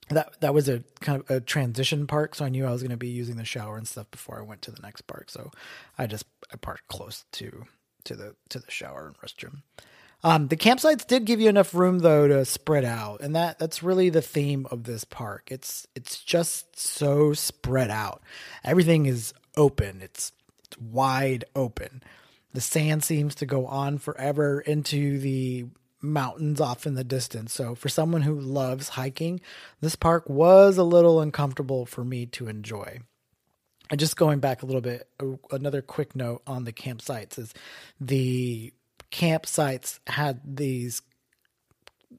that 0.10 0.40
that 0.42 0.54
was 0.54 0.70
a 0.70 0.84
kind 1.00 1.22
of 1.22 1.30
a 1.30 1.40
transition 1.40 2.08
park, 2.08 2.36
so 2.36 2.46
I 2.46 2.50
knew 2.50 2.66
I 2.66 2.72
was 2.72 2.82
going 2.82 2.92
to 2.92 2.98
be 2.98 3.10
using 3.10 3.38
the 3.38 3.46
shower 3.46 3.78
and 3.78 3.88
stuff 3.88 4.10
before 4.12 4.40
I 4.40 4.44
went 4.44 4.62
to 4.64 4.72
the 4.72 4.82
next 4.82 5.02
park. 5.08 5.30
So 5.30 5.52
I 5.98 6.08
just 6.08 6.26
I 6.52 6.58
parked 6.58 6.88
close 6.88 7.26
to 7.34 7.66
to 8.06 8.16
the 8.16 8.36
to 8.50 8.60
the 8.60 8.72
shower 8.72 9.08
and 9.08 9.18
restroom. 9.18 9.62
Um, 10.26 10.48
the 10.48 10.56
campsites 10.56 11.06
did 11.06 11.26
give 11.26 11.42
you 11.42 11.50
enough 11.50 11.76
room 11.76 12.00
though 12.00 12.28
to 12.28 12.46
spread 12.46 12.86
out, 12.86 13.22
and 13.22 13.36
that 13.36 13.60
that's 13.60 13.84
really 13.84 14.10
the 14.10 14.22
theme 14.22 14.68
of 14.72 14.84
this 14.84 15.04
park. 15.04 15.50
It's 15.52 15.86
it's 15.96 16.24
just 16.24 16.80
so 16.80 17.34
spread 17.34 17.90
out. 17.90 18.22
Everything 18.64 19.06
is 19.06 19.34
open. 19.58 20.02
It's 20.02 20.32
it's 20.66 20.78
wide 20.78 21.46
open. 21.56 22.04
The 22.54 22.62
sand 22.62 23.04
seems 23.04 23.36
to 23.36 23.46
go 23.46 23.66
on 23.66 23.98
forever 23.98 24.62
into 24.62 25.20
the 25.20 25.66
mountains 26.04 26.60
off 26.60 26.86
in 26.86 26.96
the 26.96 27.04
distance. 27.04 27.54
So 27.54 27.74
for 27.74 27.90
someone 27.90 28.22
who 28.22 28.40
loves 28.40 28.90
hiking, 28.90 29.42
this 29.82 29.96
park 29.96 30.30
was 30.30 30.78
a 30.78 30.84
little 30.84 31.22
uncomfortable 31.22 31.86
for 31.86 32.04
me 32.04 32.26
to 32.28 32.48
enjoy. 32.48 33.00
And 33.90 34.00
just 34.00 34.18
going 34.18 34.40
back 34.40 34.62
a 34.62 34.66
little 34.66 34.82
bit, 34.82 35.08
another 35.52 35.82
quick 35.82 36.16
note 36.16 36.42
on 36.46 36.66
the 36.66 36.74
campsites 36.74 37.40
is 37.40 37.54
the 38.00 38.74
campsites 39.12 40.00
had 40.08 40.42
these 40.44 41.02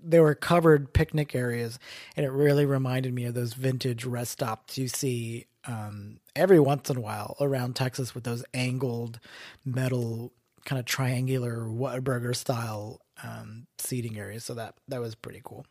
they 0.06 0.20
were 0.20 0.34
covered 0.34 0.92
picnic 0.92 1.34
areas 1.34 1.78
and 2.16 2.26
it 2.26 2.30
really 2.30 2.66
reminded 2.66 3.12
me 3.14 3.24
of 3.24 3.34
those 3.34 3.54
vintage 3.54 4.04
rest 4.04 4.32
stops 4.32 4.76
you 4.76 4.86
see 4.86 5.46
um, 5.66 6.20
every 6.36 6.60
once 6.60 6.90
in 6.90 6.96
a 6.96 7.00
while 7.00 7.36
around 7.40 7.74
Texas 7.74 8.14
with 8.14 8.24
those 8.24 8.44
angled 8.52 9.18
metal 9.64 10.32
kind 10.64 10.78
of 10.78 10.84
triangular 10.84 11.64
Whataburger 11.64 12.34
style 12.36 13.00
um, 13.22 13.66
seating 13.78 14.18
areas. 14.18 14.44
So 14.44 14.54
that 14.54 14.74
that 14.88 15.00
was 15.00 15.14
pretty 15.14 15.40
cool. 15.44 15.66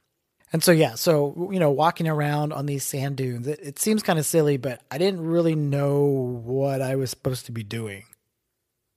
And 0.51 0.63
so 0.63 0.71
yeah, 0.71 0.95
so 0.95 1.49
you 1.51 1.59
know, 1.59 1.71
walking 1.71 2.07
around 2.07 2.53
on 2.53 2.67
these 2.67 2.83
sand 2.83 3.17
dunes, 3.17 3.47
it, 3.47 3.59
it 3.61 3.79
seems 3.79 4.03
kind 4.03 4.19
of 4.19 4.25
silly, 4.25 4.57
but 4.57 4.81
I 4.91 4.97
didn't 4.97 5.21
really 5.21 5.55
know 5.55 6.03
what 6.03 6.81
I 6.81 6.95
was 6.95 7.09
supposed 7.09 7.47
to 7.47 7.51
be 7.51 7.63
doing. 7.63 8.03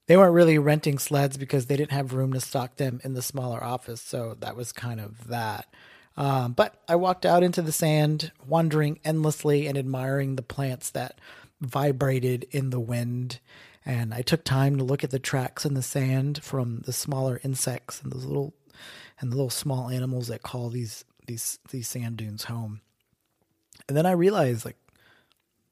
They 0.07 0.15
weren't 0.15 0.33
really 0.33 0.57
renting 0.57 0.99
sleds 0.99 1.35
because 1.35 1.65
they 1.65 1.75
didn't 1.75 1.91
have 1.91 2.13
room 2.13 2.31
to 2.33 2.39
stock 2.39 2.77
them 2.77 3.01
in 3.03 3.13
the 3.13 3.21
smaller 3.21 3.61
office, 3.61 4.01
so 4.01 4.37
that 4.39 4.55
was 4.55 4.71
kind 4.71 5.01
of 5.01 5.27
that. 5.27 5.67
Um, 6.15 6.53
but 6.53 6.81
I 6.87 6.95
walked 6.95 7.25
out 7.25 7.43
into 7.43 7.61
the 7.61 7.71
sand, 7.71 8.31
wandering 8.47 8.99
endlessly 9.03 9.67
and 9.67 9.77
admiring 9.77 10.35
the 10.35 10.41
plants 10.43 10.89
that 10.91 11.19
vibrated 11.59 12.47
in 12.51 12.69
the 12.69 12.79
wind 12.79 13.39
and 13.87 14.13
I 14.13 14.21
took 14.21 14.43
time 14.43 14.75
to 14.77 14.83
look 14.83 15.05
at 15.05 15.11
the 15.11 15.17
tracks 15.17 15.65
in 15.65 15.73
the 15.73 15.81
sand 15.81 16.43
from 16.43 16.81
the 16.85 16.91
smaller 16.91 17.39
insects 17.41 18.01
and 18.01 18.11
those 18.11 18.25
little 18.25 18.53
and 19.21 19.31
the 19.31 19.35
little 19.37 19.49
small 19.49 19.89
animals 19.89 20.27
that 20.27 20.43
call 20.43 20.69
these 20.69 21.05
these 21.25 21.57
these 21.69 21.87
sand 21.87 22.17
dunes 22.17 22.43
home. 22.43 22.81
And 23.87 23.95
then 23.95 24.05
I 24.05 24.11
realized 24.11 24.65
like 24.65 24.75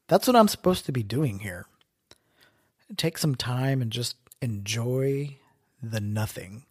that's 0.07 0.27
what 0.27 0.35
I'm 0.37 0.47
supposed 0.47 0.85
to 0.85 0.93
be 0.93 1.03
doing 1.03 1.39
here. 1.39 1.65
Take 2.95 3.17
some 3.17 3.35
time 3.35 3.81
and 3.81 3.91
just 3.91 4.15
enjoy 4.41 5.37
the 5.83 5.99
nothing. 5.99 6.63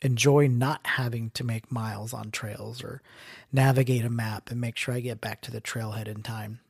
Enjoy 0.00 0.46
not 0.46 0.86
having 0.86 1.28
to 1.30 1.44
make 1.44 1.70
miles 1.70 2.14
on 2.14 2.30
trails 2.30 2.82
or 2.82 3.02
navigate 3.52 4.04
a 4.06 4.10
map 4.10 4.50
and 4.50 4.62
make 4.62 4.78
sure 4.78 4.94
I 4.94 5.00
get 5.00 5.20
back 5.20 5.42
to 5.42 5.50
the 5.50 5.60
trailhead 5.60 6.08
in 6.08 6.22
time. 6.22 6.60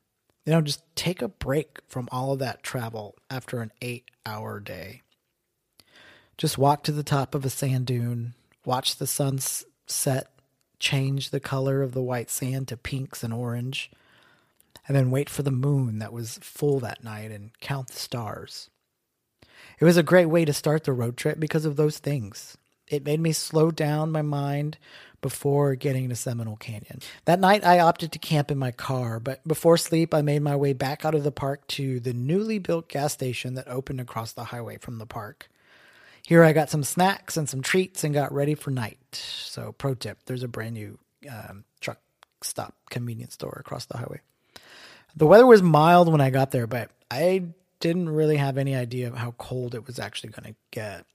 You 0.45 0.53
know, 0.53 0.61
just 0.61 0.83
take 0.95 1.23
a 1.23 1.29
break 1.29 1.79
from 1.89 2.09
all 2.13 2.33
of 2.33 2.39
that 2.41 2.63
travel 2.63 3.17
after 3.31 3.61
an 3.61 3.73
eight 3.81 4.11
hour 4.27 4.61
day. 4.61 5.03
Just 6.37 6.59
walk 6.59 6.83
to 6.85 6.93
the 6.93 7.03
top 7.03 7.35
of 7.35 7.45
a 7.45 7.51
sand 7.51 7.87
dune, 7.87 8.35
watch 8.65 8.97
the 8.97 9.07
sun 9.07 9.39
set, 9.87 10.29
change 10.79 11.31
the 11.31 11.41
color 11.41 11.81
of 11.81 11.95
the 11.95 12.03
white 12.03 12.29
sand 12.29 12.69
to 12.69 12.77
pinks 12.77 13.23
and 13.23 13.33
orange, 13.33 13.91
and 14.87 14.97
then 14.97 15.11
wait 15.11 15.31
for 15.31 15.43
the 15.43 15.51
moon 15.51 15.99
that 15.99 16.13
was 16.13 16.39
full 16.43 16.79
that 16.81 17.03
night 17.03 17.31
and 17.31 17.59
count 17.61 17.89
the 17.89 17.95
stars. 17.95 18.69
It 19.79 19.85
was 19.85 19.97
a 19.97 20.03
great 20.03 20.27
way 20.27 20.45
to 20.45 20.53
start 20.53 20.85
the 20.85 20.93
road 20.93 21.17
trip 21.17 21.41
because 21.41 21.65
of 21.65 21.77
those 21.77 21.99
things. 21.99 22.59
It 22.89 23.05
made 23.05 23.21
me 23.21 23.33
slow 23.33 23.71
down 23.71 24.13
my 24.13 24.23
mind 24.23 24.79
before 25.21 25.75
getting 25.75 26.11
to 26.11 26.17
Seminole 26.17 26.57
Canyon. 26.57 27.01
That 27.25 27.41
night, 27.41 27.65
I 27.65 27.79
opted 27.79 28.13
to 28.13 28.19
camp 28.19 28.51
in 28.51 28.59
my 28.59 28.73
car, 28.73 29.19
but 29.19 29.47
before 29.49 29.79
sleep, 29.79 30.13
I 30.13 30.21
made 30.21 30.43
my 30.43 30.55
way 30.55 30.75
back 30.75 31.05
out 31.05 31.15
of 31.15 31.25
the 31.25 31.33
park 31.33 31.67
to 31.69 31.99
the 31.99 32.13
newly 32.13 32.59
built 32.59 32.89
gas 32.89 33.15
station 33.15 33.55
that 33.55 33.67
opened 33.67 34.01
across 34.01 34.33
the 34.33 34.45
highway 34.45 34.77
from 34.77 34.99
the 34.99 35.07
park. 35.07 35.49
Here, 36.27 36.45
I 36.45 36.53
got 36.53 36.69
some 36.69 36.85
snacks 36.85 37.39
and 37.39 37.49
some 37.49 37.63
treats 37.63 38.05
and 38.05 38.13
got 38.13 38.33
ready 38.33 38.55
for 38.55 38.71
night. 38.71 38.99
So, 39.13 39.73
pro 39.73 39.95
tip 39.95 40.19
there's 40.27 40.43
a 40.43 40.49
brand 40.49 40.75
new 40.75 40.99
um, 41.31 41.65
truck 41.81 42.01
stop 42.43 42.75
convenience 42.91 43.35
store 43.35 43.57
across 43.61 43.87
the 43.87 43.97
highway. 43.97 44.21
The 45.17 45.27
weather 45.27 45.47
was 45.47 45.63
mild 45.63 46.11
when 46.11 46.21
I 46.21 46.31
got 46.31 46.51
there, 46.51 46.67
but 46.67 46.91
I 47.11 47.45
didn't 47.81 48.09
really 48.09 48.37
have 48.37 48.59
any 48.59 48.75
idea 48.75 49.09
of 49.09 49.17
how 49.17 49.33
cold 49.33 49.75
it 49.75 49.87
was 49.87 49.99
actually 49.99 50.31
going 50.31 50.53
to 50.53 50.57
get. 50.71 51.07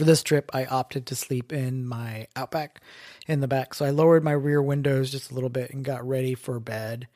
For 0.00 0.04
this 0.04 0.22
trip, 0.22 0.50
I 0.54 0.64
opted 0.64 1.04
to 1.08 1.14
sleep 1.14 1.52
in 1.52 1.86
my 1.86 2.26
Outback 2.34 2.80
in 3.28 3.40
the 3.40 3.46
back. 3.46 3.74
So 3.74 3.84
I 3.84 3.90
lowered 3.90 4.24
my 4.24 4.32
rear 4.32 4.62
windows 4.62 5.12
just 5.12 5.30
a 5.30 5.34
little 5.34 5.50
bit 5.50 5.74
and 5.74 5.84
got 5.84 6.08
ready 6.08 6.34
for 6.34 6.58
bed. 6.58 7.06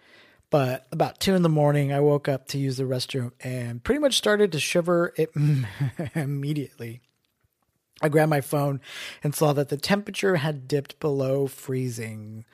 But 0.51 0.87
about 0.93 1.19
two 1.19 1.35
in 1.35 1.41
the 1.41 1.49
morning, 1.49 1.95
I 1.95 2.01
woke 2.01 2.29
up 2.29 2.47
to 2.49 2.59
use 2.59 2.77
the 2.77 2.85
restroom 2.85 3.33
and 3.41 3.83
pretty 3.83 4.01
much 4.01 4.19
started 4.19 4.53
to 4.53 4.61
shiver 4.61 5.15
it 5.17 5.31
immediately. 6.15 7.01
I 8.03 8.11
grabbed 8.11 8.29
my 8.29 8.43
phone 8.43 8.83
and 9.23 9.35
saw 9.35 9.55
that 9.55 9.71
the 9.71 9.79
temperature 9.79 10.37
had 10.37 10.69
dipped 10.69 11.01
below 11.01 11.47
freezing, 11.47 12.45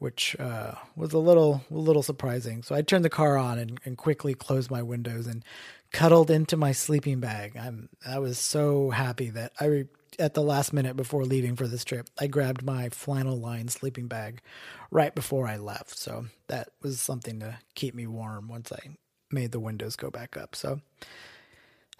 which 0.00 0.34
uh, 0.40 0.72
was 0.96 1.12
a 1.12 1.18
little 1.18 1.62
a 1.70 1.74
little 1.74 2.02
surprising. 2.02 2.64
So 2.64 2.74
I 2.74 2.82
turned 2.82 3.04
the 3.04 3.08
car 3.08 3.38
on 3.38 3.60
and, 3.60 3.80
and 3.84 3.96
quickly 3.96 4.34
closed 4.34 4.68
my 4.68 4.82
windows 4.82 5.28
and 5.28 5.44
cuddled 5.92 6.30
into 6.30 6.56
my 6.56 6.72
sleeping 6.72 7.20
bag. 7.20 7.56
I'm 7.56 7.88
I 8.06 8.18
was 8.18 8.38
so 8.38 8.90
happy 8.90 9.30
that 9.30 9.52
I 9.60 9.86
at 10.18 10.34
the 10.34 10.42
last 10.42 10.72
minute 10.72 10.96
before 10.96 11.24
leaving 11.24 11.56
for 11.56 11.66
this 11.66 11.84
trip, 11.84 12.08
I 12.18 12.26
grabbed 12.26 12.62
my 12.62 12.88
flannel 12.88 13.36
lined 13.36 13.70
sleeping 13.70 14.06
bag 14.06 14.40
right 14.90 15.14
before 15.14 15.46
I 15.46 15.56
left. 15.56 15.98
So 15.98 16.26
that 16.48 16.68
was 16.82 17.00
something 17.00 17.40
to 17.40 17.58
keep 17.74 17.94
me 17.94 18.06
warm 18.06 18.48
once 18.48 18.72
I 18.72 18.96
made 19.30 19.52
the 19.52 19.60
windows 19.60 19.96
go 19.96 20.10
back 20.10 20.36
up. 20.36 20.54
So 20.54 20.80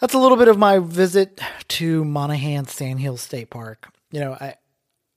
that's 0.00 0.14
a 0.14 0.18
little 0.18 0.36
bit 0.36 0.48
of 0.48 0.58
my 0.58 0.78
visit 0.78 1.40
to 1.68 2.04
Monahans 2.04 2.70
Sandhill 2.70 3.16
State 3.16 3.50
Park. 3.50 3.88
You 4.10 4.20
know, 4.20 4.32
I 4.32 4.54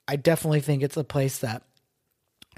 I 0.07 0.15
definitely 0.15 0.61
think 0.61 0.81
it's 0.81 0.97
a 0.97 1.03
place 1.03 1.39
that 1.39 1.63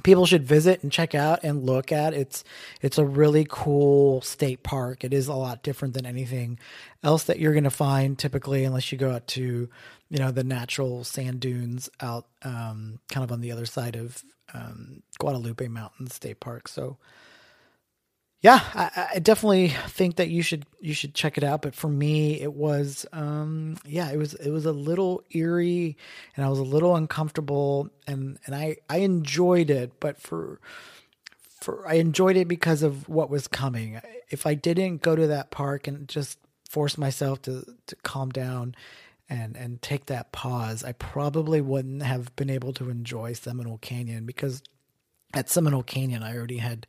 people 0.03 0.25
should 0.25 0.43
visit 0.43 0.81
and 0.83 0.91
check 0.91 1.13
out 1.13 1.43
and 1.43 1.63
look 1.63 1.91
at. 1.91 2.13
It's 2.13 2.43
it's 2.81 2.97
a 2.97 3.05
really 3.05 3.45
cool 3.49 4.21
state 4.21 4.63
park. 4.63 5.03
It 5.03 5.13
is 5.13 5.27
a 5.27 5.33
lot 5.33 5.63
different 5.63 5.93
than 5.93 6.05
anything 6.05 6.59
else 7.03 7.23
that 7.25 7.39
you're 7.39 7.53
going 7.53 7.63
to 7.63 7.69
find 7.69 8.17
typically 8.17 8.63
unless 8.63 8.91
you 8.91 8.97
go 8.97 9.11
out 9.11 9.27
to 9.27 9.69
you 10.11 10.17
know, 10.17 10.29
the 10.29 10.43
natural 10.43 11.05
sand 11.05 11.39
dunes 11.39 11.89
out 12.01 12.27
um, 12.43 12.99
kind 13.09 13.23
of 13.23 13.31
on 13.31 13.39
the 13.39 13.49
other 13.49 13.65
side 13.65 13.95
of 13.95 14.21
um, 14.53 15.01
Guadalupe 15.17 15.69
Mountain 15.69 16.07
State 16.07 16.41
Park. 16.41 16.67
So, 16.67 16.97
yeah, 18.41 18.59
I, 18.73 19.07
I, 19.15 19.19
definitely 19.19 19.67
think 19.87 20.15
that 20.15 20.29
you 20.29 20.41
should 20.41 20.65
you 20.79 20.95
should 20.95 21.13
check 21.13 21.37
it 21.37 21.43
out. 21.43 21.61
But 21.61 21.75
for 21.75 21.87
me, 21.87 22.41
it 22.41 22.53
was 22.53 23.05
um, 23.13 23.77
yeah, 23.85 24.11
it 24.11 24.17
was 24.17 24.33
it 24.33 24.49
was 24.49 24.65
a 24.65 24.71
little 24.71 25.23
eerie, 25.29 25.95
and 26.35 26.43
I 26.43 26.49
was 26.49 26.57
a 26.57 26.63
little 26.63 26.95
uncomfortable, 26.95 27.91
and 28.07 28.39
and 28.47 28.55
I 28.55 28.77
I 28.89 28.97
enjoyed 28.97 29.69
it, 29.69 29.99
but 29.99 30.19
for 30.19 30.59
for 31.59 31.87
I 31.87 31.95
enjoyed 31.95 32.35
it 32.35 32.47
because 32.47 32.81
of 32.81 33.07
what 33.07 33.29
was 33.29 33.47
coming. 33.47 34.01
If 34.31 34.47
I 34.47 34.55
didn't 34.55 35.03
go 35.03 35.15
to 35.15 35.27
that 35.27 35.51
park 35.51 35.87
and 35.87 36.07
just 36.07 36.39
force 36.67 36.97
myself 36.97 37.43
to 37.43 37.63
to 37.85 37.95
calm 37.97 38.29
down 38.29 38.73
and 39.29 39.55
and 39.55 39.83
take 39.83 40.07
that 40.07 40.31
pause, 40.31 40.83
I 40.83 40.93
probably 40.93 41.61
wouldn't 41.61 42.01
have 42.01 42.35
been 42.35 42.49
able 42.49 42.73
to 42.73 42.89
enjoy 42.89 43.33
Seminole 43.33 43.77
Canyon 43.77 44.25
because 44.25 44.63
at 45.33 45.49
Seminole 45.49 45.83
Canyon 45.83 46.23
I 46.23 46.35
already 46.35 46.57
had 46.57 46.87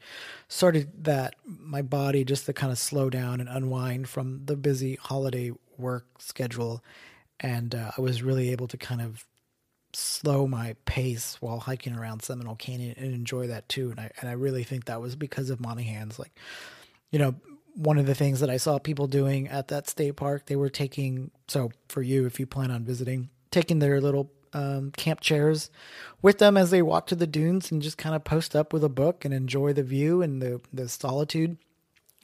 started 0.48 1.04
that 1.04 1.34
my 1.44 1.82
body 1.82 2.24
just 2.24 2.46
to 2.46 2.52
kind 2.52 2.72
of 2.72 2.78
slow 2.78 3.10
down 3.10 3.40
and 3.40 3.48
unwind 3.48 4.08
from 4.08 4.44
the 4.44 4.56
busy 4.56 4.96
holiday 4.96 5.52
work 5.78 6.06
schedule. 6.18 6.82
And 7.40 7.74
uh, 7.74 7.92
I 7.96 8.00
was 8.00 8.22
really 8.22 8.50
able 8.50 8.68
to 8.68 8.76
kind 8.76 9.00
of 9.00 9.24
slow 9.94 10.46
my 10.46 10.74
pace 10.84 11.36
while 11.40 11.60
hiking 11.60 11.94
around 11.94 12.22
Seminole 12.22 12.56
Canyon 12.56 12.94
and 12.96 13.12
enjoy 13.12 13.48
that 13.48 13.68
too. 13.68 13.90
And 13.90 14.00
I 14.00 14.10
and 14.20 14.28
I 14.28 14.32
really 14.32 14.64
think 14.64 14.86
that 14.86 15.00
was 15.00 15.16
because 15.16 15.50
of 15.50 15.58
Monahans 15.58 16.18
like 16.18 16.32
you 17.10 17.18
know 17.18 17.34
one 17.74 17.98
of 17.98 18.06
the 18.06 18.14
things 18.14 18.40
that 18.40 18.50
I 18.50 18.56
saw 18.56 18.78
people 18.78 19.06
doing 19.06 19.48
at 19.48 19.68
that 19.68 19.88
state 19.88 20.16
park, 20.16 20.46
they 20.46 20.56
were 20.56 20.68
taking, 20.68 21.30
so 21.48 21.70
for 21.88 22.02
you, 22.02 22.26
if 22.26 22.38
you 22.38 22.46
plan 22.46 22.70
on 22.70 22.84
visiting, 22.84 23.30
taking 23.50 23.78
their 23.78 24.00
little 24.00 24.30
um, 24.52 24.90
camp 24.92 25.20
chairs 25.20 25.70
with 26.20 26.38
them 26.38 26.56
as 26.56 26.70
they 26.70 26.82
walk 26.82 27.06
to 27.08 27.16
the 27.16 27.26
dunes 27.26 27.70
and 27.70 27.82
just 27.82 27.98
kind 27.98 28.14
of 28.14 28.24
post 28.24 28.54
up 28.54 28.72
with 28.72 28.84
a 28.84 28.88
book 28.88 29.24
and 29.24 29.32
enjoy 29.34 29.72
the 29.72 29.82
view 29.82 30.22
and 30.22 30.40
the, 30.40 30.60
the 30.72 30.88
solitude. 30.88 31.56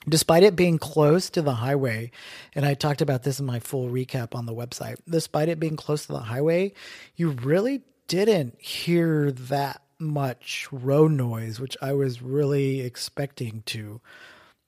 Despite 0.09 0.45
it 0.45 0.57
being 0.57 0.79
close 0.79 1.29
to 1.31 1.43
the 1.43 1.55
highway, 1.55 2.13
and 2.55 2.65
I 2.65 2.75
talked 2.75 3.03
about 3.03 3.25
this 3.25 3.41
in 3.41 3.47
my 3.47 3.59
full 3.59 3.89
recap 3.89 4.35
on 4.35 4.47
the 4.47 4.55
website, 4.55 4.97
despite 5.09 5.49
it 5.49 5.61
being 5.61 5.77
close 5.77 6.07
to 6.07 6.13
the 6.13 6.21
highway, 6.21 6.73
you 7.17 7.31
really 7.31 7.83
didn't 8.07 8.61
hear 8.61 9.33
that 9.33 9.83
much 9.99 10.69
road 10.71 11.11
noise, 11.11 11.59
which 11.61 11.77
I 11.83 11.93
was 11.93 12.23
really 12.23 12.81
expecting 12.81 13.63
to 13.67 14.01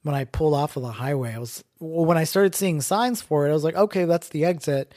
when 0.02 0.14
I 0.14 0.24
pulled 0.24 0.54
off 0.54 0.76
of 0.76 0.82
the 0.82 0.92
highway. 0.92 1.34
I 1.34 1.38
was 1.38 1.62
when 1.78 2.18
I 2.18 2.24
started 2.24 2.54
seeing 2.54 2.80
signs 2.80 3.22
for 3.22 3.46
it, 3.46 3.50
I 3.50 3.54
was 3.54 3.64
like, 3.64 3.76
okay, 3.76 4.04
that's 4.04 4.28
the 4.28 4.44
exit. 4.44 4.92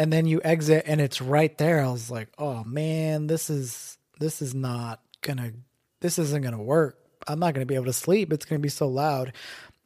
And 0.00 0.10
then 0.10 0.24
you 0.24 0.40
exit 0.42 0.84
and 0.86 0.98
it's 0.98 1.20
right 1.20 1.56
there. 1.58 1.84
I 1.84 1.90
was 1.90 2.10
like, 2.10 2.28
oh 2.38 2.64
man, 2.64 3.26
this 3.26 3.50
is 3.50 3.98
this 4.18 4.40
is 4.40 4.54
not 4.54 5.02
gonna 5.20 5.52
this 6.00 6.18
isn't 6.18 6.42
gonna 6.42 6.62
work. 6.62 6.96
I'm 7.28 7.38
not 7.38 7.52
gonna 7.52 7.66
be 7.66 7.74
able 7.74 7.84
to 7.84 7.92
sleep. 7.92 8.32
It's 8.32 8.46
gonna 8.46 8.60
be 8.60 8.70
so 8.70 8.88
loud. 8.88 9.34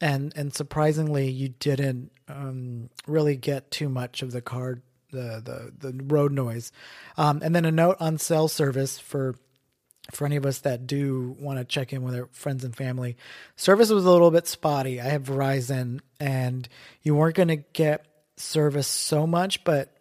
And 0.01 0.33
and 0.37 0.55
surprisingly, 0.55 1.31
you 1.31 1.49
didn't 1.49 2.13
um, 2.29 2.91
really 3.09 3.37
get 3.37 3.73
too 3.73 3.89
much 3.89 4.23
of 4.23 4.31
the 4.31 4.41
car 4.41 4.83
the 5.11 5.73
the 5.81 5.91
the 5.91 6.05
road 6.05 6.31
noise. 6.31 6.71
Um, 7.17 7.41
and 7.43 7.53
then 7.53 7.65
a 7.65 7.73
note 7.73 7.97
on 7.99 8.19
cell 8.19 8.47
service 8.47 9.01
for 9.01 9.35
for 10.13 10.27
any 10.27 10.37
of 10.37 10.47
us 10.47 10.61
that 10.61 10.87
do 10.87 11.35
want 11.41 11.59
to 11.59 11.65
check 11.65 11.93
in 11.93 12.03
with 12.03 12.15
our 12.15 12.29
friends 12.31 12.63
and 12.63 12.77
family, 12.77 13.17
service 13.57 13.91
was 13.91 14.05
a 14.05 14.11
little 14.11 14.31
bit 14.31 14.47
spotty. 14.47 15.01
I 15.01 15.09
have 15.09 15.25
Verizon, 15.25 16.03
and 16.21 16.69
you 17.03 17.17
weren't 17.17 17.35
going 17.35 17.49
to 17.49 17.57
get 17.57 18.07
service 18.37 18.87
so 18.87 19.27
much, 19.27 19.65
but 19.65 19.94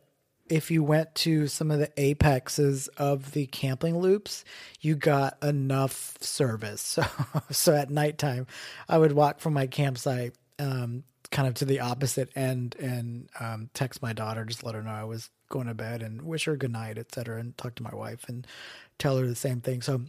if 0.49 0.69
you 0.71 0.83
went 0.83 1.15
to 1.15 1.47
some 1.47 1.71
of 1.71 1.79
the 1.79 1.91
apexes 1.97 2.87
of 2.97 3.31
the 3.31 3.45
camping 3.47 3.97
loops, 3.97 4.43
you 4.81 4.95
got 4.95 5.41
enough 5.43 6.17
service. 6.21 6.99
So, 7.33 7.41
so 7.51 7.75
at 7.75 7.89
nighttime, 7.89 8.47
I 8.87 8.97
would 8.97 9.13
walk 9.13 9.39
from 9.39 9.53
my 9.53 9.67
campsite 9.67 10.33
um, 10.59 11.03
kind 11.31 11.47
of 11.47 11.55
to 11.55 11.65
the 11.65 11.79
opposite 11.79 12.29
end 12.35 12.75
and 12.79 13.29
um, 13.39 13.69
text 13.73 14.01
my 14.01 14.13
daughter, 14.13 14.45
just 14.45 14.63
let 14.63 14.75
her 14.75 14.83
know 14.83 14.91
I 14.91 15.03
was 15.03 15.29
going 15.49 15.67
to 15.67 15.73
bed 15.73 16.01
and 16.01 16.21
wish 16.21 16.45
her 16.45 16.55
good 16.55 16.71
night, 16.71 16.97
etc., 16.97 17.39
and 17.39 17.57
talk 17.57 17.75
to 17.75 17.83
my 17.83 17.93
wife 17.93 18.25
and 18.27 18.45
tell 18.99 19.17
her 19.17 19.25
the 19.25 19.35
same 19.35 19.61
thing. 19.61 19.81
So 19.81 20.01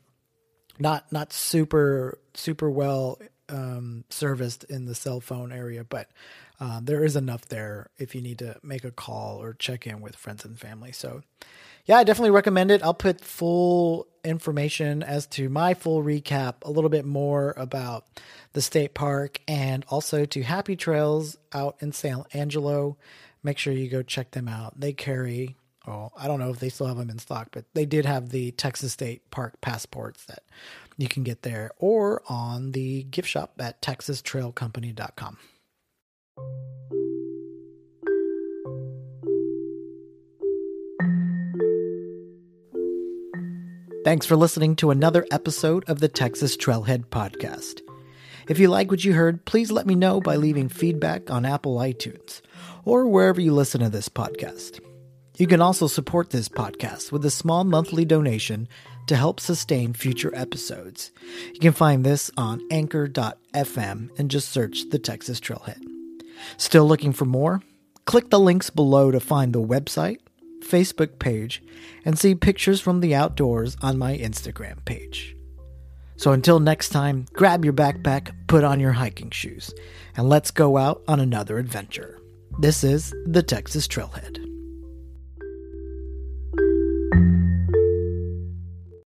not 0.78 1.10
not 1.12 1.32
super 1.32 2.18
super 2.34 2.70
well 2.70 3.18
um, 3.48 4.04
serviced 4.10 4.64
in 4.64 4.86
the 4.86 4.94
cell 4.94 5.20
phone 5.20 5.52
area, 5.52 5.84
but 5.84 6.08
uh, 6.60 6.80
there 6.82 7.04
is 7.04 7.16
enough 7.16 7.46
there 7.46 7.90
if 7.98 8.14
you 8.14 8.20
need 8.20 8.38
to 8.38 8.56
make 8.62 8.84
a 8.84 8.90
call 8.90 9.42
or 9.42 9.54
check 9.54 9.86
in 9.86 10.00
with 10.00 10.16
friends 10.16 10.44
and 10.44 10.58
family. 10.58 10.92
So 10.92 11.22
yeah, 11.86 11.96
I 11.98 12.04
definitely 12.04 12.30
recommend 12.30 12.70
it. 12.70 12.82
I'll 12.82 12.94
put 12.94 13.20
full 13.20 14.06
information 14.24 15.02
as 15.02 15.26
to 15.28 15.48
my 15.48 15.74
full 15.74 16.02
recap, 16.02 16.54
a 16.62 16.70
little 16.70 16.88
bit 16.88 17.04
more 17.04 17.52
about 17.56 18.06
the 18.52 18.62
state 18.62 18.94
park, 18.94 19.40
and 19.46 19.84
also 19.88 20.24
to 20.24 20.42
Happy 20.42 20.76
Trails 20.76 21.36
out 21.52 21.76
in 21.80 21.92
San 21.92 22.24
Angelo. 22.32 22.96
Make 23.42 23.58
sure 23.58 23.72
you 23.74 23.90
go 23.90 24.02
check 24.02 24.30
them 24.30 24.48
out. 24.48 24.80
They 24.80 24.94
carry 24.94 25.56
oh, 25.86 26.10
I 26.16 26.26
don't 26.26 26.40
know 26.40 26.50
if 26.50 26.60
they 26.60 26.68
still 26.68 26.86
have 26.86 26.96
them 26.96 27.10
in 27.10 27.18
stock, 27.18 27.48
but 27.52 27.66
they 27.74 27.84
did 27.84 28.06
have 28.06 28.30
the 28.30 28.52
Texas 28.52 28.92
State 28.92 29.30
Park 29.30 29.60
passports 29.60 30.24
that 30.26 30.42
you 30.96 31.08
can 31.08 31.22
get 31.22 31.42
there 31.42 31.72
or 31.78 32.22
on 32.28 32.72
the 32.72 33.02
gift 33.04 33.28
shop 33.28 33.52
at 33.58 33.82
texastrailcompany.com. 33.82 35.38
Thanks 44.04 44.26
for 44.26 44.36
listening 44.36 44.76
to 44.76 44.90
another 44.90 45.26
episode 45.30 45.88
of 45.88 45.98
the 45.98 46.08
Texas 46.08 46.58
Trailhead 46.58 47.06
Podcast. 47.06 47.80
If 48.46 48.58
you 48.58 48.68
like 48.68 48.90
what 48.90 49.02
you 49.02 49.14
heard, 49.14 49.46
please 49.46 49.70
let 49.70 49.86
me 49.86 49.94
know 49.94 50.20
by 50.20 50.36
leaving 50.36 50.68
feedback 50.68 51.30
on 51.30 51.46
Apple 51.46 51.76
iTunes 51.76 52.42
or 52.84 53.08
wherever 53.08 53.40
you 53.40 53.54
listen 53.54 53.80
to 53.80 53.88
this 53.88 54.10
podcast. 54.10 54.78
You 55.38 55.46
can 55.46 55.62
also 55.62 55.86
support 55.86 56.28
this 56.28 56.50
podcast 56.50 57.12
with 57.12 57.24
a 57.24 57.30
small 57.30 57.64
monthly 57.64 58.04
donation 58.04 58.68
to 59.06 59.16
help 59.16 59.40
sustain 59.40 59.94
future 59.94 60.34
episodes. 60.34 61.10
You 61.54 61.60
can 61.60 61.72
find 61.72 62.04
this 62.04 62.30
on 62.36 62.60
anchor.fm 62.70 64.18
and 64.18 64.30
just 64.30 64.50
search 64.50 64.90
the 64.90 64.98
Texas 64.98 65.40
Trailhead. 65.40 65.80
Still 66.58 66.86
looking 66.86 67.14
for 67.14 67.24
more? 67.24 67.62
Click 68.04 68.28
the 68.28 68.38
links 68.38 68.68
below 68.68 69.10
to 69.10 69.18
find 69.18 69.54
the 69.54 69.62
website, 69.62 70.18
Facebook 70.64 71.18
page, 71.18 71.62
and 72.04 72.18
see 72.18 72.34
pictures 72.34 72.80
from 72.80 73.00
the 73.00 73.14
outdoors 73.14 73.76
on 73.82 73.98
my 73.98 74.16
Instagram 74.16 74.84
page. 74.84 75.36
So 76.16 76.32
until 76.32 76.60
next 76.60 76.90
time, 76.90 77.26
grab 77.32 77.64
your 77.64 77.74
backpack, 77.74 78.32
put 78.46 78.64
on 78.64 78.80
your 78.80 78.92
hiking 78.92 79.30
shoes, 79.30 79.74
and 80.16 80.28
let's 80.28 80.50
go 80.50 80.76
out 80.76 81.02
on 81.08 81.20
another 81.20 81.58
adventure. 81.58 82.20
This 82.60 82.84
is 82.84 83.12
the 83.26 83.42
Texas 83.42 83.88
Trailhead. 83.88 84.53